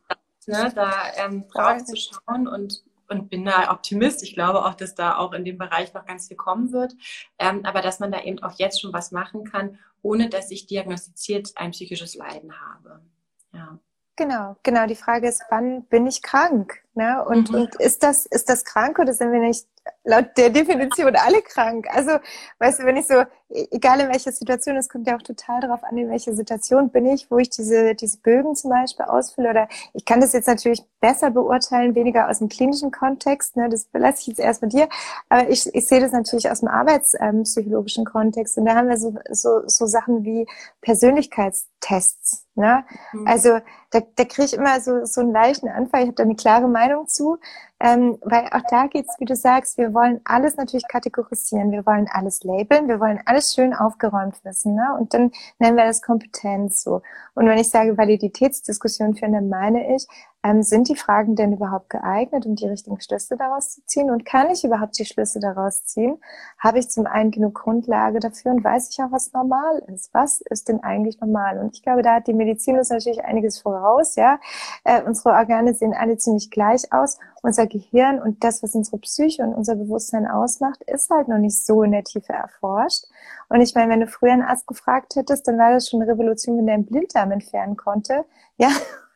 [0.47, 4.23] ne, da ähm, drauf zu schauen und und bin da Optimist.
[4.23, 6.95] Ich glaube auch, dass da auch in dem Bereich noch ganz viel kommen wird.
[7.39, 10.67] Ähm, aber dass man da eben auch jetzt schon was machen kann, ohne dass ich
[10.67, 13.01] diagnostiziert ein psychisches Leiden habe.
[13.53, 13.79] Ja.
[14.17, 14.87] Genau, genau.
[14.87, 16.83] Die Frage ist, wann bin ich krank?
[16.95, 17.25] Ne?
[17.25, 17.63] Und, mhm.
[17.63, 19.67] und ist das, ist das krank oder sind wir nicht
[20.05, 21.87] laut der Definition alle krank.
[21.91, 22.13] Also,
[22.59, 23.23] weißt du, wenn ich so,
[23.71, 27.07] egal in welcher Situation, es kommt ja auch total darauf an, in welcher Situation bin
[27.07, 29.51] ich, wo ich diese, diese Bögen zum Beispiel ausfülle.
[29.51, 33.85] Oder ich kann das jetzt natürlich besser beurteilen, weniger aus dem klinischen Kontext, ne, das
[33.87, 34.89] belasse ich jetzt erst mit dir.
[35.29, 38.59] Aber ich, ich sehe das natürlich aus dem arbeitspsychologischen Kontext.
[38.59, 40.47] Und da haben wir so, so, so Sachen wie
[40.81, 42.47] Persönlichkeitstests.
[42.55, 42.85] Ne?
[43.13, 43.27] Mhm.
[43.27, 43.61] Also
[43.91, 46.03] da, da kriege ich immer so, so einen leichten Anfall.
[46.03, 47.39] Ich habe da eine klare Meinung zu.
[47.81, 52.09] Ähm, weil auch da geht's, wie du sagst, wir wollen alles natürlich kategorisieren, wir wollen
[52.11, 54.75] alles labeln, wir wollen alles schön aufgeräumt wissen.
[54.75, 54.97] Ne?
[54.99, 57.03] Und dann nennen wir das Kompetenz so.
[57.35, 60.07] Und wenn ich sage Validitätsdiskussion führen, dann meine ich,
[60.43, 64.11] ähm, sind die Fragen denn überhaupt geeignet, um die richtigen Schlüsse daraus zu ziehen?
[64.11, 66.19] Und kann ich überhaupt die Schlüsse daraus ziehen?
[66.59, 70.13] Habe ich zum einen genug Grundlage dafür und weiß ich auch, was normal ist?
[70.13, 71.59] Was ist denn eigentlich normal?
[71.59, 74.17] Und ich glaube, da hat die Medizin uns natürlich einiges voraus.
[74.17, 74.41] Ja,
[74.85, 77.19] äh, unsere Organe sehen alle ziemlich gleich aus.
[77.43, 81.65] Unser Gehirn und das, was unsere Psyche und unser Bewusstsein ausmacht, ist halt noch nicht
[81.65, 83.05] so in der Tiefe erforscht.
[83.49, 86.11] Und ich meine, wenn du früher einen Arzt gefragt hättest, dann war das schon eine
[86.11, 88.25] Revolution, wenn der einen Blinddarm entfernen konnte.
[88.57, 88.71] Ja,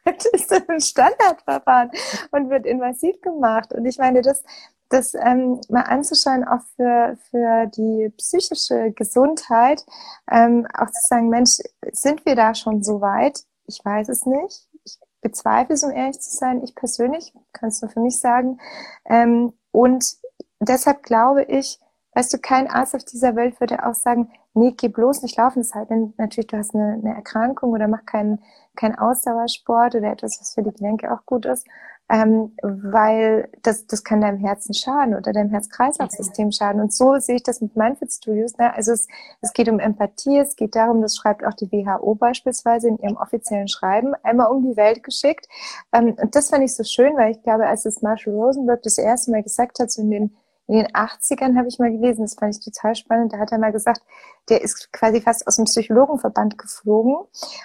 [0.32, 1.90] ist ein Standardverfahren
[2.30, 3.72] und wird invasiv gemacht.
[3.72, 4.42] Und ich meine, das,
[4.88, 9.84] das ähm, mal anzuschauen, auch für, für die psychische Gesundheit,
[10.30, 11.58] ähm, auch zu sagen, Mensch,
[11.92, 13.44] sind wir da schon so weit?
[13.66, 14.68] Ich weiß es nicht.
[14.84, 16.62] Ich bezweifle es, um ehrlich zu sein.
[16.62, 18.58] Ich persönlich kann es nur für mich sagen.
[19.04, 20.16] Ähm, und
[20.60, 21.80] deshalb glaube ich,
[22.14, 25.60] weißt du, kein Arzt auf dieser Welt würde auch sagen, nee, geh bloß nicht laufen.
[25.60, 28.42] Das ist halt, natürlich du hast eine, eine Erkrankung oder mach keinen
[28.76, 31.66] kein Ausdauersport oder etwas, was für die Gelenke auch gut ist,
[32.08, 36.80] ähm, weil das, das kann deinem Herzen schaden oder deinem Herz-Kreislauf-System schaden.
[36.80, 38.56] Und so sehe ich das mit Mindfit Studios.
[38.58, 38.72] Ne?
[38.72, 39.08] Also es,
[39.40, 43.16] es geht um Empathie, es geht darum, das schreibt auch die WHO beispielsweise in ihrem
[43.16, 45.48] offiziellen Schreiben, einmal um die Welt geschickt.
[45.92, 48.98] Ähm, und das fand ich so schön, weil ich glaube, als es Marshall Rosenberg das
[48.98, 50.36] erste Mal gesagt hat, so in den
[50.68, 53.58] in den 80ern habe ich mal gelesen, das fand ich total spannend, da hat er
[53.58, 54.02] mal gesagt,
[54.48, 57.16] der ist quasi fast aus dem Psychologenverband geflogen,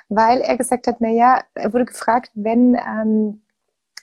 [0.10, 3.42] weil er gesagt hat, na ja, er wurde gefragt, wenn, ähm,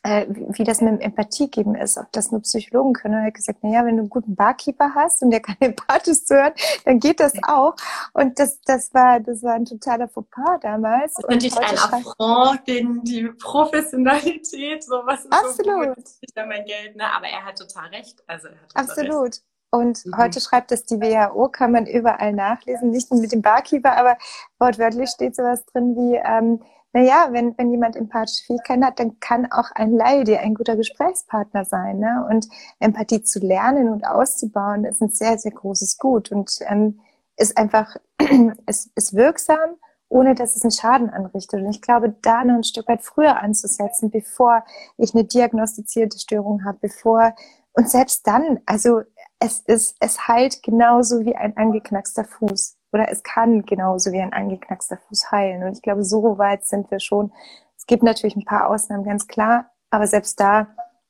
[0.02, 3.14] äh, wie das mit dem Empathie geben ist, ob das nur Psychologen können.
[3.14, 5.56] Und er hat gesagt, na ja, wenn du einen guten Barkeeper hast und der kann
[5.60, 6.52] empathisch zuhören,
[6.84, 7.74] dann geht das auch.
[8.12, 11.16] Und das, das war, das war ein totaler Fauxpas damals.
[11.16, 15.96] Und, und ich ein Affront gegen die Professionalität, so was ist Absolut.
[15.96, 17.04] so ich mein Geld, ne?
[17.12, 18.22] Aber er hat total recht.
[18.26, 19.34] Also er hat Absolut.
[19.34, 19.42] Recht.
[19.70, 20.16] Und mhm.
[20.16, 24.16] heute schreibt das die WHO, kann man überall nachlesen, nicht nur mit dem Barkeeper, aber
[24.58, 29.50] wortwörtlich steht sowas drin wie, ähm, naja, wenn, wenn jemand empathische Fähigkeiten hat, dann kann
[29.52, 31.98] auch ein Laie dir ein guter Gesprächspartner sein.
[31.98, 32.26] Ne?
[32.30, 32.48] Und
[32.80, 37.00] Empathie zu lernen und auszubauen, ist ein sehr, sehr großes Gut und ähm,
[37.36, 37.96] ist einfach,
[38.66, 39.76] ist, ist wirksam,
[40.08, 41.60] ohne dass es einen Schaden anrichtet.
[41.60, 44.64] Und ich glaube, da noch ein Stück weit früher anzusetzen, bevor
[44.96, 47.34] ich eine diagnostizierte Störung habe, bevor
[47.72, 49.02] und selbst dann, also
[49.38, 54.32] es ist, es heilt genauso wie ein angeknackster Fuß oder es kann genauso wie ein
[54.32, 55.62] angeknackster Fuß heilen.
[55.62, 57.32] Und ich glaube, so weit sind wir schon.
[57.76, 60.68] Es gibt natürlich ein paar Ausnahmen, ganz klar, aber selbst da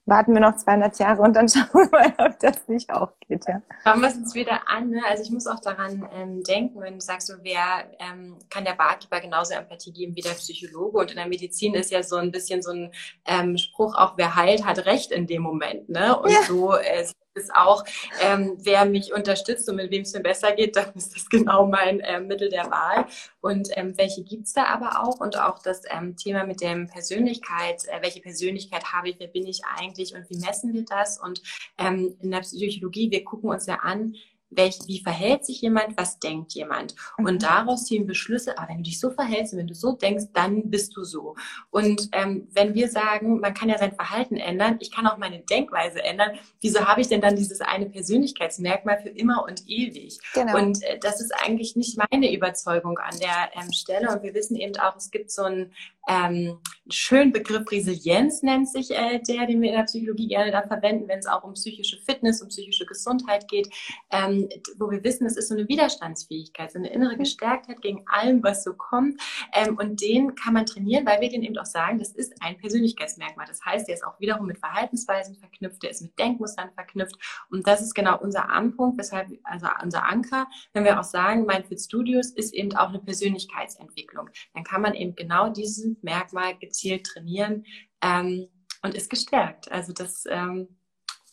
[0.09, 3.47] warten wir noch 200 Jahre und dann schauen wir mal, ob das nicht auch geht.
[3.47, 3.61] Ja.
[3.85, 4.91] Schauen wir es uns wieder an.
[4.91, 5.03] Ne?
[5.07, 8.73] Also ich muss auch daran ähm, denken, wenn du sagst, so, wer ähm, kann der
[8.73, 10.99] Barkeeper genauso Empathie geben wie der Psychologe?
[10.99, 12.93] Und in der Medizin ist ja so ein bisschen so ein
[13.27, 15.88] ähm, Spruch, auch wer heilt, hat Recht in dem Moment.
[15.88, 16.19] Ne?
[16.19, 16.43] Und ja.
[16.43, 17.07] so äh,
[17.38, 17.85] ist auch,
[18.20, 21.66] ähm, wer mich unterstützt und mit wem es mir besser geht, dann ist das genau
[21.66, 23.07] mein äh, Mittel der Wahl.
[23.40, 25.20] Und ähm, welche gibt's da aber auch?
[25.20, 29.46] Und auch das ähm, Thema mit dem Persönlichkeit, äh, welche Persönlichkeit habe ich, wer bin
[29.46, 31.18] ich eigentlich und wie messen wir das?
[31.20, 31.42] Und
[31.79, 34.14] ähm, in der Psychologie, wir gucken uns ja an,
[34.50, 36.94] welch, wie verhält sich jemand, was denkt jemand.
[37.16, 37.38] Und mhm.
[37.38, 40.26] daraus ziehen wir Schlüsse, ah, wenn du dich so verhältst und wenn du so denkst,
[40.32, 41.34] dann bist du so.
[41.70, 45.40] Und ähm, wenn wir sagen, man kann ja sein Verhalten ändern, ich kann auch meine
[45.40, 50.18] Denkweise ändern, wieso habe ich denn dann dieses eine Persönlichkeitsmerkmal für immer und ewig?
[50.34, 50.56] Genau.
[50.56, 54.11] Und äh, das ist eigentlich nicht meine Überzeugung an der ähm, Stelle.
[54.11, 55.72] Und wir wissen eben auch, es gibt so ein
[56.09, 56.59] ähm,
[56.90, 61.07] schönen Begriff Resilienz nennt sich äh, der, den wir in der Psychologie gerne da verwenden,
[61.07, 63.68] wenn es auch um psychische Fitness, um psychische Gesundheit geht,
[64.11, 67.18] ähm, wo wir wissen, es ist so eine Widerstandsfähigkeit, so eine innere mhm.
[67.18, 69.21] Gestärktheit gegen allem, was so kommt.
[69.53, 72.57] Ähm, und den kann man trainieren, weil wir den eben auch sagen, das ist ein
[72.57, 73.47] Persönlichkeitsmerkmal.
[73.47, 77.16] Das heißt, der ist auch wiederum mit Verhaltensweisen verknüpft, der ist mit Denkmustern verknüpft.
[77.51, 81.81] Und das ist genau unser Anpunkt, weshalb, also unser Anker, wenn wir auch sagen, Mindfit
[81.81, 84.31] Studios ist eben auch eine Persönlichkeitsentwicklung.
[84.55, 87.64] Dann kann man eben genau diesen Merkmal gezielt trainieren
[88.02, 88.48] ähm,
[88.82, 89.70] und ist gestärkt.
[89.70, 90.78] Also das, ähm,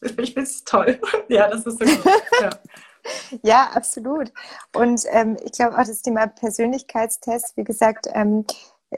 [0.01, 0.99] ich finde es toll.
[1.29, 2.13] ja, das ist so gut.
[2.41, 2.49] Ja.
[3.43, 4.31] ja, absolut.
[4.75, 8.45] Und ähm, ich glaube auch das Thema Persönlichkeitstest, wie gesagt, ähm,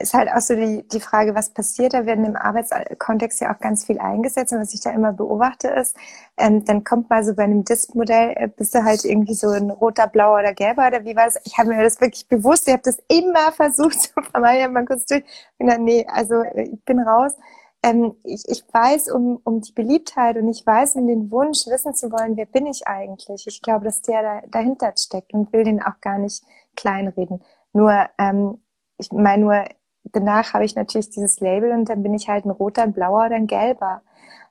[0.00, 1.94] ist halt auch so die, die Frage, was passiert.
[1.94, 4.52] Da werden im Arbeitskontext ja auch ganz viel eingesetzt.
[4.52, 5.96] Und was ich da immer beobachte ist,
[6.36, 9.70] ähm, dann kommt mal so bei einem Disk-Modell, äh, bist du halt irgendwie so ein
[9.70, 11.40] roter, blauer oder gelber oder wie war das?
[11.44, 15.06] Ich habe mir das wirklich bewusst, ich habe das immer versucht zu vermeiden, mal kurz
[15.06, 15.24] durch.
[15.58, 17.34] Und dann, nee, also äh, ich bin raus.
[17.82, 21.94] Ähm, ich, ich weiß um, um die Beliebtheit und ich weiß um den Wunsch, wissen
[21.94, 23.46] zu wollen, wer bin ich eigentlich.
[23.46, 26.42] Ich glaube, dass der da, dahinter steckt und will den auch gar nicht
[26.76, 27.42] kleinreden.
[27.72, 28.60] Nur, ähm,
[28.98, 29.64] ich meine nur,
[30.12, 33.26] danach habe ich natürlich dieses Label und dann bin ich halt ein roter, ein blauer
[33.26, 34.02] oder ein gelber.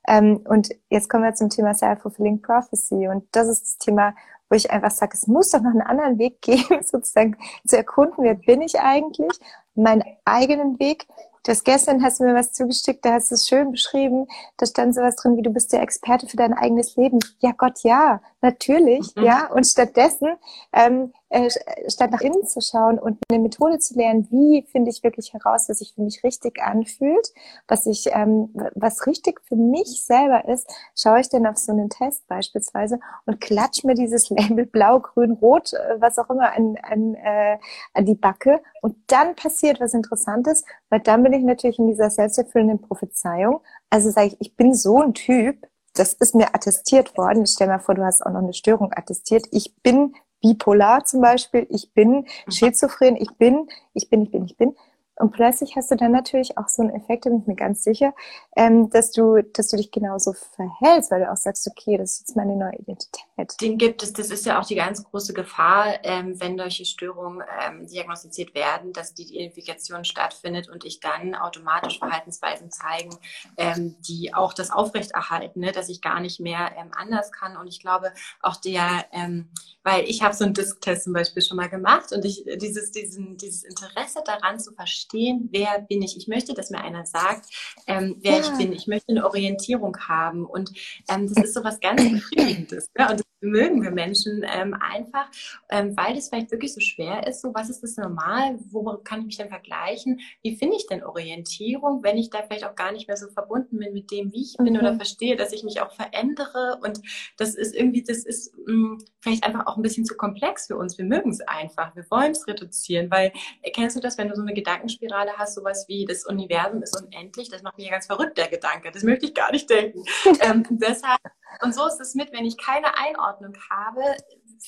[0.07, 3.07] Ähm, und jetzt kommen wir zum Thema Self-Fulfilling Prophecy.
[3.07, 4.13] Und das ist das Thema,
[4.49, 8.23] wo ich einfach sage, es muss doch noch einen anderen Weg geben, sozusagen zu erkunden,
[8.23, 9.37] wer bin ich eigentlich,
[9.75, 11.07] meinen eigenen Weg
[11.47, 14.27] das gestern hast du mir was zugeschickt, da hast du es schön beschrieben.
[14.57, 17.19] Da stand sowas drin, wie du bist der Experte für dein eigenes Leben.
[17.39, 19.23] Ja Gott, ja, natürlich, mhm.
[19.23, 19.51] ja.
[19.51, 20.35] Und stattdessen
[20.73, 21.49] ähm, äh,
[21.89, 25.67] statt nach innen zu schauen und eine Methode zu lernen, wie finde ich wirklich heraus,
[25.67, 27.33] was sich für mich richtig anfühlt,
[27.67, 31.89] was ich, ähm, was richtig für mich selber ist, schaue ich dann auf so einen
[31.89, 36.77] Test beispielsweise und klatsch mir dieses Label blau, grün, rot, äh, was auch immer an,
[36.81, 37.57] an, äh,
[37.93, 42.09] an die Backe und dann passiert was Interessantes, weil dann bin ich natürlich in dieser
[42.09, 43.59] selbsterfüllenden Prophezeiung.
[43.89, 45.67] Also sage ich, ich bin so ein Typ,
[45.97, 47.45] das ist mir attestiert worden.
[47.45, 49.45] Stell mir vor, du hast auch noch eine Störung attestiert.
[49.51, 52.51] Ich bin bipolar zum Beispiel, ich bin mhm.
[52.51, 54.75] schizophren, ich bin, ich bin, ich bin, ich bin.
[55.19, 57.83] Und plötzlich hast du dann natürlich auch so einen Effekt, da bin ich mir ganz
[57.83, 58.13] sicher,
[58.55, 62.19] ähm, dass du, dass du dich genauso verhältst, weil du auch sagst, okay, das ist
[62.19, 63.26] jetzt meine neue Identität.
[63.61, 67.45] Den gibt es, das ist ja auch die ganz große Gefahr, ähm, wenn solche Störungen
[67.61, 73.15] ähm, diagnostiziert werden, dass die Identifikation stattfindet und ich dann automatisch Verhaltensweisen zeigen,
[73.57, 77.57] ähm, die auch das aufrechterhalten, ne, dass ich gar nicht mehr ähm, anders kann.
[77.57, 79.49] Und ich glaube, auch der, ähm,
[79.83, 83.37] weil ich habe so einen Disk-Test zum Beispiel schon mal gemacht und ich dieses, diesen,
[83.37, 86.17] dieses Interesse daran zu verstehen, wer bin ich.
[86.17, 87.45] Ich möchte, dass mir einer sagt,
[87.85, 88.39] ähm, wer ja.
[88.39, 88.73] ich bin.
[88.73, 90.45] Ich möchte eine Orientierung haben.
[90.45, 90.71] Und
[91.07, 92.89] das ist so was ganz Befriedigendes.
[92.97, 93.09] Ne?
[93.09, 95.29] Und mögen wir Menschen ähm, einfach,
[95.69, 97.41] ähm, weil es vielleicht wirklich so schwer ist.
[97.41, 98.57] So, was ist das normal?
[98.71, 100.19] Wo kann ich mich denn vergleichen?
[100.41, 103.77] Wie finde ich denn Orientierung, wenn ich da vielleicht auch gar nicht mehr so verbunden
[103.77, 104.79] bin mit dem, wie ich bin mhm.
[104.79, 106.79] oder verstehe, dass ich mich auch verändere?
[106.83, 107.01] Und
[107.37, 110.77] das ist irgendwie, das ist mh, mm, vielleicht einfach auch ein bisschen zu komplex für
[110.77, 110.97] uns.
[110.97, 111.95] Wir mögen es einfach.
[111.95, 113.31] Wir wollen es reduzieren, weil
[113.73, 117.49] kennst du das, wenn du so eine Gedankenspirale hast, sowas wie das Universum ist unendlich?
[117.49, 118.91] Das macht mich ja ganz verrückt, der Gedanke.
[118.91, 120.03] Das möchte ich gar nicht denken.
[120.41, 121.19] ähm, deshalb
[121.61, 124.01] und so ist es mit, wenn ich keine Einordnung habe,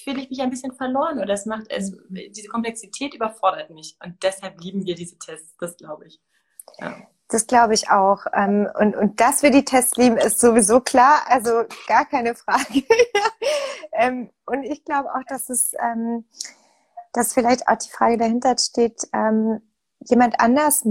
[0.04, 3.97] fühle ich mich ein bisschen verloren oder das macht es, diese Komplexität überfordert mich.
[4.04, 6.21] Und deshalb lieben wir diese Tests, das glaube ich.
[6.80, 6.95] Ja.
[7.32, 8.25] Das glaube ich auch.
[8.34, 11.21] Ähm, und, und dass wir die Tests lieben, ist sowieso klar.
[11.28, 12.84] Also gar keine Frage.
[13.91, 16.23] Ähm, und ich glaube auch, dass es, ähm,
[17.12, 19.02] dass vielleicht auch die Frage dahinter steht,
[20.05, 20.83] jemand anders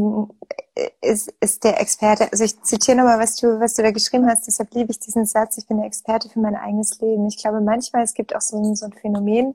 [1.01, 2.31] ist, ist der Experte.
[2.31, 5.27] Also ich zitiere nochmal, was du, was du da geschrieben hast, deshalb liebe ich diesen
[5.27, 7.27] Satz, ich bin der Experte für mein eigenes Leben.
[7.27, 9.55] Ich glaube, manchmal, es gibt auch so ein, so ein Phänomen,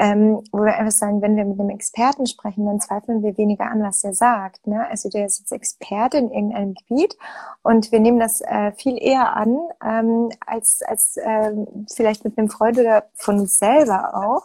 [0.00, 3.70] ähm, wo wir einfach sagen, wenn wir mit einem Experten sprechen, dann zweifeln wir weniger
[3.70, 4.66] an, was er sagt.
[4.66, 4.88] Ne?
[4.88, 7.18] Also der ist jetzt Experte in irgendeinem Gebiet
[7.62, 11.52] und wir nehmen das äh, viel eher an, ähm, als, als äh,
[11.92, 14.44] vielleicht mit einem Freund oder von uns selber auch.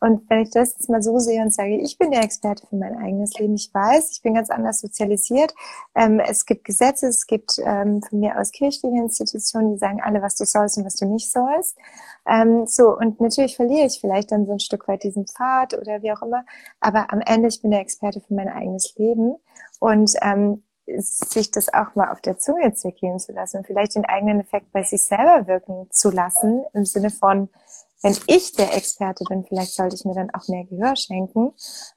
[0.00, 2.76] Und wenn ich das jetzt mal so sehe und sage, ich bin der Experte für
[2.76, 5.54] mein eigenes Leben, ich weiß, ich bin ganz anders sozialisiert,
[5.94, 10.20] ähm, es gibt Gesetze, es gibt ähm, von mir aus kirchliche Institutionen, die sagen alle,
[10.20, 11.78] was du sollst und was du nicht sollst.
[12.26, 16.02] Ähm, so, und natürlich verliere ich vielleicht dann so ein Stück weit diesen Pfad oder
[16.02, 16.44] wie auch immer.
[16.80, 19.36] Aber am Ende, ich bin der Experte für mein eigenes Leben.
[19.78, 20.62] Und ähm,
[20.98, 24.72] sich das auch mal auf der Zunge zergehen zu lassen und vielleicht den eigenen Effekt
[24.72, 27.48] bei sich selber wirken zu lassen, im Sinne von,
[28.02, 31.52] wenn ich der Experte bin, vielleicht sollte ich mir dann auch mehr Gehör schenken.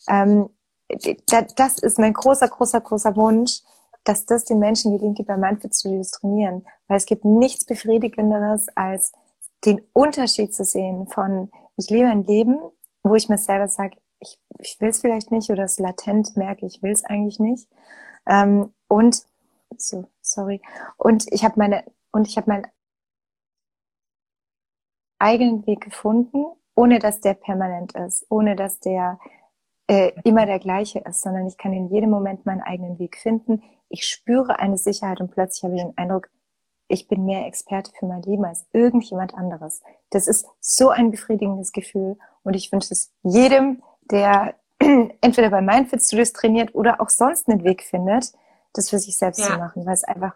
[0.09, 0.49] Ähm,
[1.55, 3.61] das ist mein großer, großer, großer Wunsch,
[4.03, 6.65] dass das den Menschen gelingt, die bei Mindfit Studios trainieren.
[6.87, 9.13] Weil es gibt nichts Befriedigenderes als
[9.65, 12.59] den Unterschied zu sehen von, ich lebe ein Leben,
[13.03, 16.65] wo ich mir selber sage, ich, ich will es vielleicht nicht oder es latent merke,
[16.65, 17.67] ich will es eigentlich nicht.
[18.25, 19.23] Ähm, und
[19.77, 20.61] so, sorry.
[20.97, 22.67] Und ich habe meine, und ich habe meinen
[25.19, 29.19] eigenen Weg gefunden, ohne dass der permanent ist, ohne dass der
[29.87, 33.63] äh, immer der gleiche ist, sondern ich kann in jedem Moment meinen eigenen Weg finden.
[33.89, 36.29] Ich spüre eine Sicherheit und plötzlich habe ich den Eindruck,
[36.87, 39.81] ich bin mehr Experte für mein Leben als irgendjemand anderes.
[40.09, 44.55] Das ist so ein befriedigendes Gefühl und ich wünsche es jedem, der
[45.21, 48.33] entweder bei Mindfit Studios trainiert oder auch sonst einen Weg findet,
[48.73, 49.47] das für sich selbst ja.
[49.47, 50.35] zu machen, weil es einfach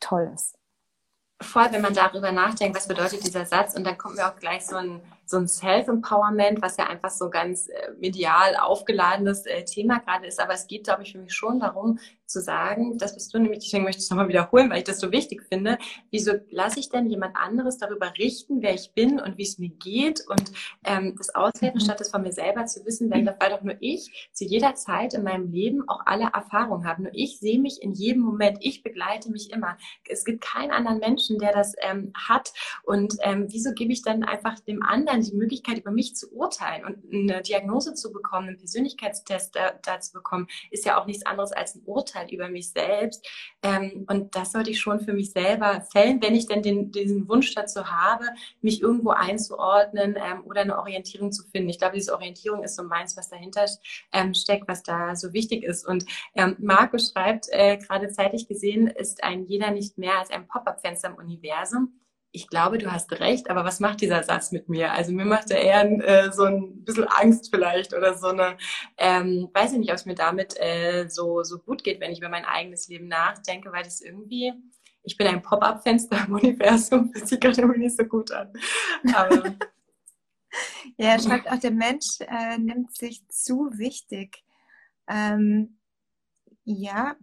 [0.00, 0.58] toll ist.
[1.40, 4.64] Voll, wenn man darüber nachdenkt, was bedeutet dieser Satz und dann kommt mir auch gleich
[4.64, 9.98] so ein so ein Self-Empowerment, was ja einfach so ganz äh, medial aufgeladenes äh, Thema
[9.98, 10.40] gerade ist.
[10.40, 13.60] Aber es geht, glaube ich, für mich schon darum zu sagen, das bist du nämlich,
[13.60, 15.78] deswegen möchte ich es nochmal wiederholen, weil ich das so wichtig finde.
[16.10, 19.68] Wieso lasse ich denn jemand anderes darüber richten, wer ich bin und wie es mir
[19.68, 20.52] geht und
[20.84, 21.84] ähm, das auswerten, mhm.
[21.84, 25.14] statt es von mir selber zu wissen, wenn weil doch nur ich zu jeder Zeit
[25.14, 27.02] in meinem Leben auch alle Erfahrungen habe.
[27.02, 29.76] Nur ich sehe mich in jedem Moment, ich begleite mich immer.
[30.08, 32.52] Es gibt keinen anderen Menschen, der das ähm, hat.
[32.82, 36.32] Und ähm, wieso gebe ich dann einfach dem anderen dann die Möglichkeit, über mich zu
[36.32, 41.06] urteilen und eine Diagnose zu bekommen, einen Persönlichkeitstest da, da zu bekommen, ist ja auch
[41.06, 43.26] nichts anderes als ein Urteil über mich selbst.
[43.62, 47.28] Ähm, und das sollte ich schon für mich selber fällen, wenn ich denn den, diesen
[47.28, 48.26] Wunsch dazu habe,
[48.60, 51.68] mich irgendwo einzuordnen ähm, oder eine Orientierung zu finden.
[51.68, 53.66] Ich glaube, diese Orientierung ist so meins, was dahinter
[54.12, 55.86] ähm, steckt, was da so wichtig ist.
[55.86, 60.46] Und ähm, Marco schreibt, äh, gerade zeitlich gesehen ist ein jeder nicht mehr als ein
[60.46, 62.00] Pop-up-Fenster im Universum
[62.34, 64.92] ich glaube, du hast recht, aber was macht dieser Satz mit mir?
[64.92, 68.56] Also mir macht er eher äh, so ein bisschen Angst vielleicht oder so eine,
[68.98, 72.18] ähm, weiß ich nicht, ob es mir damit äh, so, so gut geht, wenn ich
[72.18, 74.52] über mein eigenes Leben nachdenke, weil das irgendwie,
[75.04, 78.52] ich bin ein Pop-up-Fenster im Universum, das sieht gerade irgendwie nicht so gut an.
[79.14, 79.36] Aber,
[80.96, 84.42] ja, er schreibt auch, der Mensch äh, nimmt sich zu wichtig.
[85.08, 85.78] Ähm,
[86.64, 87.14] ja,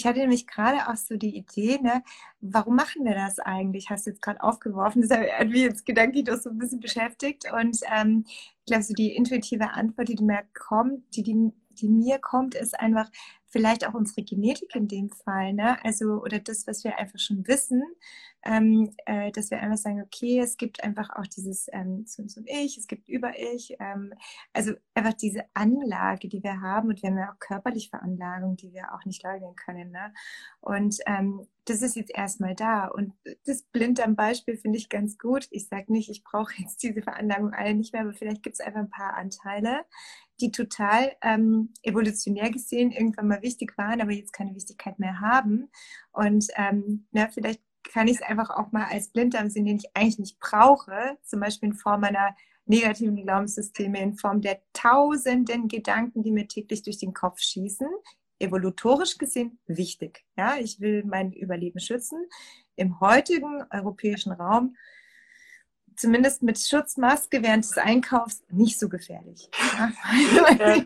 [0.00, 2.02] ich hatte nämlich gerade auch so die Idee, ne,
[2.40, 3.90] warum machen wir das eigentlich?
[3.90, 7.44] Hast du jetzt gerade aufgeworfen, das hat mich jetzt gedanklich doch so ein bisschen beschäftigt.
[7.52, 12.18] Und ähm, ich glaube, so die intuitive Antwort, die mir kommt, die, die, die mir
[12.18, 13.10] kommt, ist einfach
[13.48, 15.76] vielleicht auch unsere Genetik in dem Fall, ne?
[15.84, 17.82] Also, oder das, was wir einfach schon wissen,
[18.44, 22.36] ähm, äh, dass wir einfach sagen, okay, es gibt einfach auch dieses ähm, zu uns
[22.36, 24.12] und ich, es gibt Über-Ich, ähm,
[24.52, 28.72] also einfach diese Anlage, die wir haben und wir haben ja auch körperliche Veranlagung, die
[28.72, 29.90] wir auch nicht leugnen können.
[29.90, 30.12] Ne?
[30.60, 32.86] Und ähm, das ist jetzt erstmal da.
[32.86, 33.12] Und
[33.46, 35.46] das blind am Beispiel finde ich ganz gut.
[35.50, 38.60] Ich sage nicht, ich brauche jetzt diese Veranlagung alle nicht mehr, aber vielleicht gibt es
[38.60, 39.84] einfach ein paar Anteile,
[40.40, 45.70] die total ähm, evolutionär gesehen irgendwann mal wichtig waren, aber jetzt keine Wichtigkeit mehr haben.
[46.12, 49.90] Und ähm, na, vielleicht kann ich es einfach auch mal als Blinddarm sehen, den ich
[49.94, 52.34] eigentlich nicht brauche, zum Beispiel in Form meiner
[52.66, 57.88] negativen Glaubenssysteme, in Form der tausenden Gedanken, die mir täglich durch den Kopf schießen.
[58.38, 60.24] Evolutorisch gesehen wichtig.
[60.36, 62.24] Ja, ich will mein Überleben schützen.
[62.76, 64.76] Im heutigen europäischen Raum
[65.96, 69.50] zumindest mit Schutzmaske während des Einkaufs nicht so gefährlich.
[70.58, 70.84] Ja,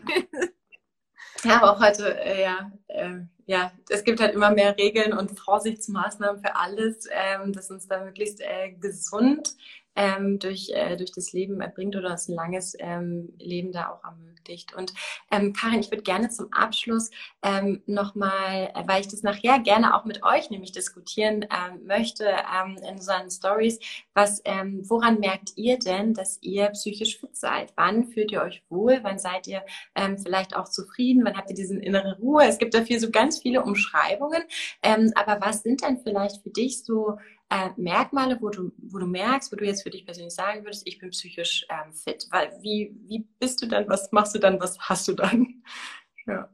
[1.43, 5.39] ja aber auch heute, äh, ja, äh, ja, es gibt halt immer mehr Regeln und
[5.39, 9.55] Vorsichtsmaßnahmen für alles, ähm, dass uns da möglichst äh, gesund
[9.95, 14.03] ähm, durch, äh, durch das Leben erbringt oder das ein langes ähm, Leben da auch
[14.03, 14.75] ermöglicht.
[14.75, 14.93] Und
[15.31, 17.09] ähm, Karin, ich würde gerne zum Abschluss
[17.41, 22.25] ähm, nochmal, äh, weil ich das nachher gerne auch mit euch nämlich diskutieren ähm, möchte
[22.25, 23.79] ähm, in unseren Stories,
[24.13, 27.73] was, ähm, woran merkt ihr denn, dass ihr psychisch fit seid?
[27.75, 28.99] Wann fühlt ihr euch wohl?
[29.01, 29.63] Wann seid ihr
[29.95, 31.23] ähm, vielleicht auch zufrieden?
[31.25, 32.45] Wann habt ihr diese innere Ruhe?
[32.45, 34.43] Es gibt dafür so ganz viele Umschreibungen.
[34.83, 37.17] Ähm, aber was sind denn vielleicht für dich so
[37.49, 40.87] äh, Merkmale, wo du, wo du merkst, wo du jetzt für dich persönlich sagen würdest,
[40.87, 42.27] ich bin psychisch ähm, fit?
[42.31, 45.63] Weil wie, wie bist du dann, was machst du dann, was hast du dann?
[46.27, 46.49] ja.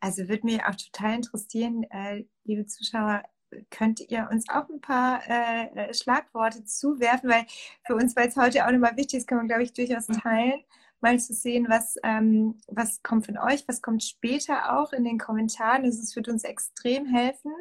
[0.00, 3.22] Also würde mich auch total interessieren, äh, liebe Zuschauer,
[3.70, 7.46] könnt ihr uns auch ein paar äh, äh Schlagworte zuwerfen, weil
[7.86, 10.64] für uns, weil es heute auch nochmal wichtig ist, kann man, glaube ich, durchaus teilen,
[11.02, 15.18] mal zu sehen, was, ähm, was kommt von euch, was kommt später auch in den
[15.18, 15.84] Kommentaren.
[15.84, 17.52] Also es wird uns extrem helfen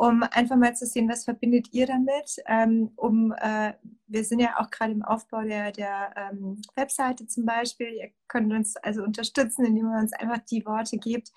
[0.00, 3.74] um einfach mal zu sehen, was verbindet ihr damit, ähm, um, äh,
[4.06, 8.50] wir sind ja auch gerade im Aufbau der, der ähm, Webseite zum Beispiel, ihr könnt
[8.50, 11.32] uns also unterstützen, indem ihr uns einfach die Worte gebt,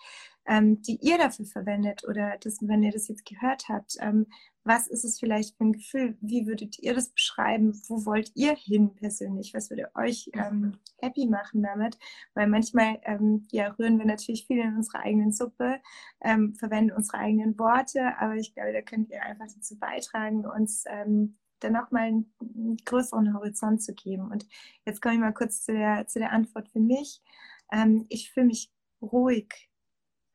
[0.45, 4.27] ähm, die ihr dafür verwendet oder das, wenn ihr das jetzt gehört habt, ähm,
[4.63, 6.17] was ist es vielleicht für ein Gefühl?
[6.21, 7.73] Wie würdet ihr das beschreiben?
[7.87, 9.53] Wo wollt ihr hin persönlich?
[9.53, 11.97] Was würde euch ähm, happy machen damit?
[12.33, 15.81] Weil manchmal ähm, ja, rühren wir natürlich viel in unsere eigenen Suppe,
[16.21, 20.85] ähm, verwenden unsere eigenen Worte, aber ich glaube, da könnt ihr einfach dazu beitragen, uns
[20.87, 24.31] ähm, dann auch mal einen, einen, größeren Horizont zu geben.
[24.31, 24.45] Und
[24.85, 27.21] jetzt komme ich mal kurz zu der, zu der Antwort für mich.
[27.71, 29.69] Ähm, ich fühle mich ruhig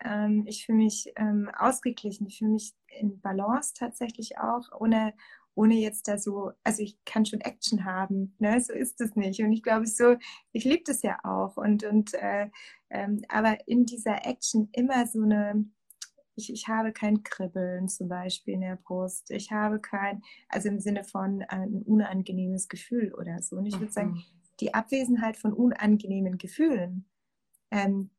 [0.05, 5.15] ähm, ich fühle mich ähm, ausgeglichen, ich fühle mich in Balance tatsächlich auch, ohne,
[5.55, 8.61] ohne jetzt da so, also ich kann schon Action haben, ne?
[8.61, 9.41] so ist es nicht.
[9.41, 10.17] Und ich glaube so,
[10.53, 11.57] ich liebe das ja auch.
[11.57, 12.49] Und, und äh,
[12.91, 15.67] ähm, aber in dieser Action immer so eine,
[16.37, 19.33] ich, ich habe kein Kribbeln zum Beispiel in der Brust.
[19.33, 23.57] Ich habe kein, also im Sinne von ein unangenehmes Gefühl oder so.
[23.57, 24.25] Und ich würde sagen, mhm.
[24.61, 27.09] die Abwesenheit von unangenehmen Gefühlen,
[27.73, 28.11] ähm,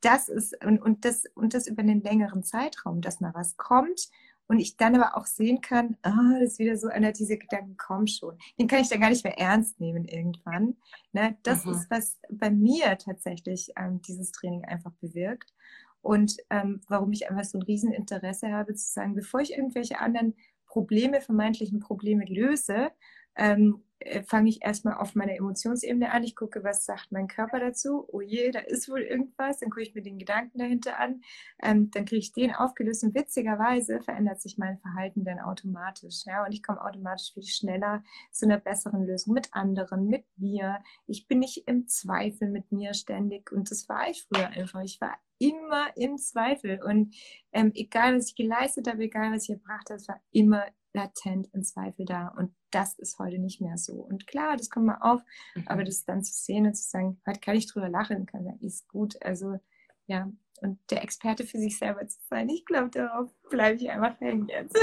[0.00, 4.10] das ist, und, und, das, und das über einen längeren Zeitraum, dass mal was kommt
[4.46, 7.76] und ich dann aber auch sehen kann, ah, das ist wieder so einer, diese Gedanken
[7.76, 8.36] kommen schon.
[8.58, 10.76] Den kann ich dann gar nicht mehr ernst nehmen irgendwann.
[11.12, 11.36] Ne?
[11.42, 11.72] Das mhm.
[11.72, 15.54] ist, was bei mir tatsächlich ähm, dieses Training einfach bewirkt.
[16.02, 20.34] Und ähm, warum ich einfach so ein Rieseninteresse habe, zu sagen, bevor ich irgendwelche anderen
[20.66, 22.90] Probleme, vermeintlichen Probleme löse,
[23.36, 23.93] ähm, äh,
[24.26, 26.24] fange ich erstmal auf meiner Emotionsebene an.
[26.24, 28.04] Ich gucke, was sagt mein Körper dazu.
[28.08, 29.60] Oh je, da ist wohl irgendwas.
[29.60, 31.22] Dann gucke ich mir den Gedanken dahinter an.
[31.62, 36.24] Ähm, dann kriege ich den aufgelöst und witzigerweise verändert sich mein Verhalten dann automatisch.
[36.26, 36.44] Ja?
[36.44, 40.80] Und ich komme automatisch viel schneller zu einer besseren Lösung mit anderen, mit mir.
[41.06, 43.52] Ich bin nicht im Zweifel mit mir ständig.
[43.52, 44.82] Und das war ich früher einfach.
[44.82, 46.82] Ich war immer im Zweifel.
[46.82, 47.14] Und
[47.52, 50.64] ähm, egal, was ich geleistet habe, egal, was ich gebracht habe, es war immer
[50.94, 52.28] latent im Zweifel da.
[52.28, 53.94] Und das ist heute nicht mehr so.
[53.94, 55.20] Und klar, das kommt mal auf,
[55.54, 55.64] mhm.
[55.66, 58.60] aber das dann zu sehen und zu sagen, heute kann ich drüber lachen, kann sagen,
[58.60, 59.20] ist gut.
[59.22, 59.58] Also
[60.06, 60.30] ja,
[60.60, 64.48] und der Experte für sich selber zu sein, ich glaube, darauf bleibe ich einfach hängen
[64.48, 64.76] jetzt.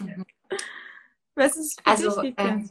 [0.00, 0.24] Mhm.
[1.34, 2.70] Was ist für also, dich, ähm,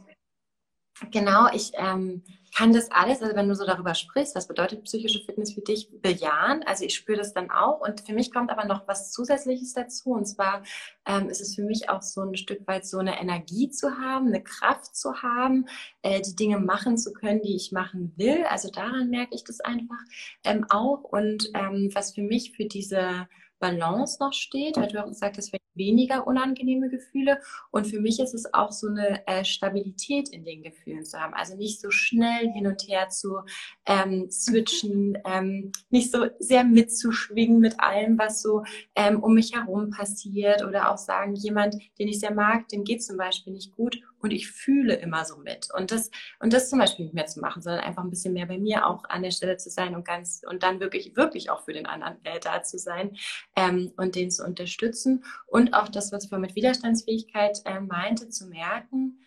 [1.10, 2.22] Genau, ich ähm,
[2.56, 5.88] kann das alles, also wenn du so darüber sprichst, was bedeutet psychische Fitness für dich,
[6.00, 6.62] bejahen.
[6.62, 7.80] Also ich spüre das dann auch.
[7.80, 10.10] Und für mich kommt aber noch was Zusätzliches dazu.
[10.12, 10.62] Und zwar
[11.04, 14.28] ähm, ist es für mich auch so ein Stück weit so eine Energie zu haben,
[14.28, 15.66] eine Kraft zu haben,
[16.02, 18.44] äh, die Dinge machen zu können, die ich machen will.
[18.44, 20.00] Also daran merke ich das einfach
[20.44, 21.02] ähm, auch.
[21.02, 23.26] Und ähm, was für mich für diese
[23.58, 27.40] Balance noch steht, weil du auch gesagt hast, weniger unangenehme Gefühle.
[27.70, 31.34] Und für mich ist es auch so eine äh, Stabilität in den Gefühlen zu haben.
[31.34, 33.38] Also nicht so schnell hin und her zu
[33.86, 38.62] ähm, switchen, ähm, nicht so sehr mitzuschwingen mit allem, was so
[38.94, 40.64] ähm, um mich herum passiert.
[40.64, 44.30] Oder auch sagen, jemand, den ich sehr mag, dem geht zum Beispiel nicht gut und
[44.30, 45.68] ich fühle immer so mit.
[45.76, 46.10] Und das,
[46.40, 48.86] und das zum Beispiel nicht mehr zu machen, sondern einfach ein bisschen mehr bei mir
[48.86, 51.84] auch an der Stelle zu sein und ganz, und dann wirklich, wirklich auch für den
[51.84, 53.16] anderen äh, da zu sein
[53.54, 55.24] ähm, und den zu unterstützen.
[55.46, 59.20] Und auch das, was ich vorhin mit Widerstandsfähigkeit äh, meinte, zu merken,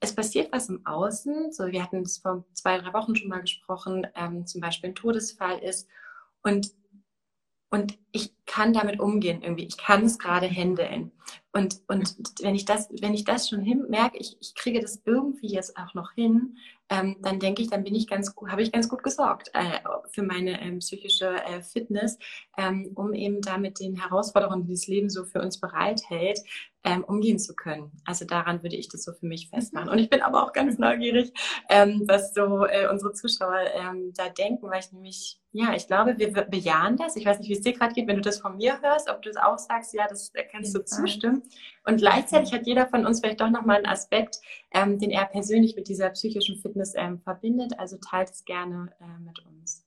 [0.00, 1.52] es passiert was im Außen.
[1.52, 4.96] So, wir hatten es vor zwei, drei Wochen schon mal gesprochen, ähm, zum Beispiel ein
[4.96, 5.88] Todesfall ist.
[6.42, 6.72] Und
[7.70, 9.64] und ich kann damit umgehen irgendwie.
[9.64, 11.10] Ich kann es gerade handeln.
[11.52, 15.00] Und, und wenn ich das, wenn ich das schon hin, merke, ich, ich kriege das
[15.06, 16.58] irgendwie jetzt auch noch hin,
[16.92, 19.80] ähm, dann denke ich, dann bin ich ganz gut, habe ich ganz gut gesorgt äh,
[20.10, 22.18] für meine ähm, psychische äh, Fitness,
[22.58, 26.40] ähm, um eben da mit den Herausforderungen, die das Leben so für uns bereithält,
[26.84, 27.92] ähm, umgehen zu können.
[28.04, 29.88] Also daran würde ich das so für mich festmachen.
[29.88, 31.32] Und ich bin aber auch ganz neugierig,
[31.70, 36.18] ähm, was so äh, unsere Zuschauer ähm, da denken, weil ich nämlich, ja, ich glaube,
[36.18, 37.16] wir bejahen das.
[37.16, 39.22] Ich weiß nicht, wie es dir gerade geht, wenn du das von mir hörst, ob
[39.22, 41.42] du das auch sagst, ja, das kannst du zustimmen.
[41.84, 44.38] Und gleichzeitig hat jeder von uns vielleicht doch nochmal einen Aspekt,
[44.72, 47.78] ähm, den er persönlich mit dieser psychischen Fitness ähm, verbindet.
[47.78, 49.81] Also teilt es gerne äh, mit uns.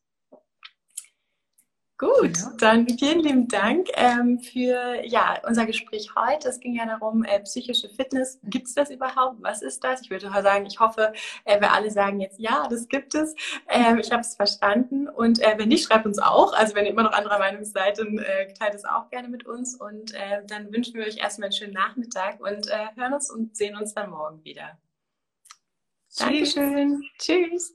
[1.98, 2.54] Gut, ja.
[2.58, 6.50] dann vielen lieben Dank ähm, für ja, unser Gespräch heute.
[6.50, 8.38] Es ging ja darum, äh, psychische Fitness.
[8.44, 9.42] Gibt es das überhaupt?
[9.42, 10.02] Was ist das?
[10.02, 11.14] Ich würde sagen, ich hoffe,
[11.46, 13.34] äh, wir alle sagen jetzt, ja, das gibt es.
[13.70, 15.08] Ähm, ich habe es verstanden.
[15.08, 16.52] Und äh, wenn nicht, schreibt uns auch.
[16.52, 19.46] Also wenn ihr immer noch anderer Meinung seid, dann äh, teilt es auch gerne mit
[19.46, 19.76] uns.
[19.76, 23.56] Und äh, dann wünschen wir euch erstmal einen schönen Nachmittag und äh, hören uns und
[23.56, 24.78] sehen uns dann morgen wieder.
[26.18, 27.04] Dankeschön.
[27.18, 27.74] Tschüss.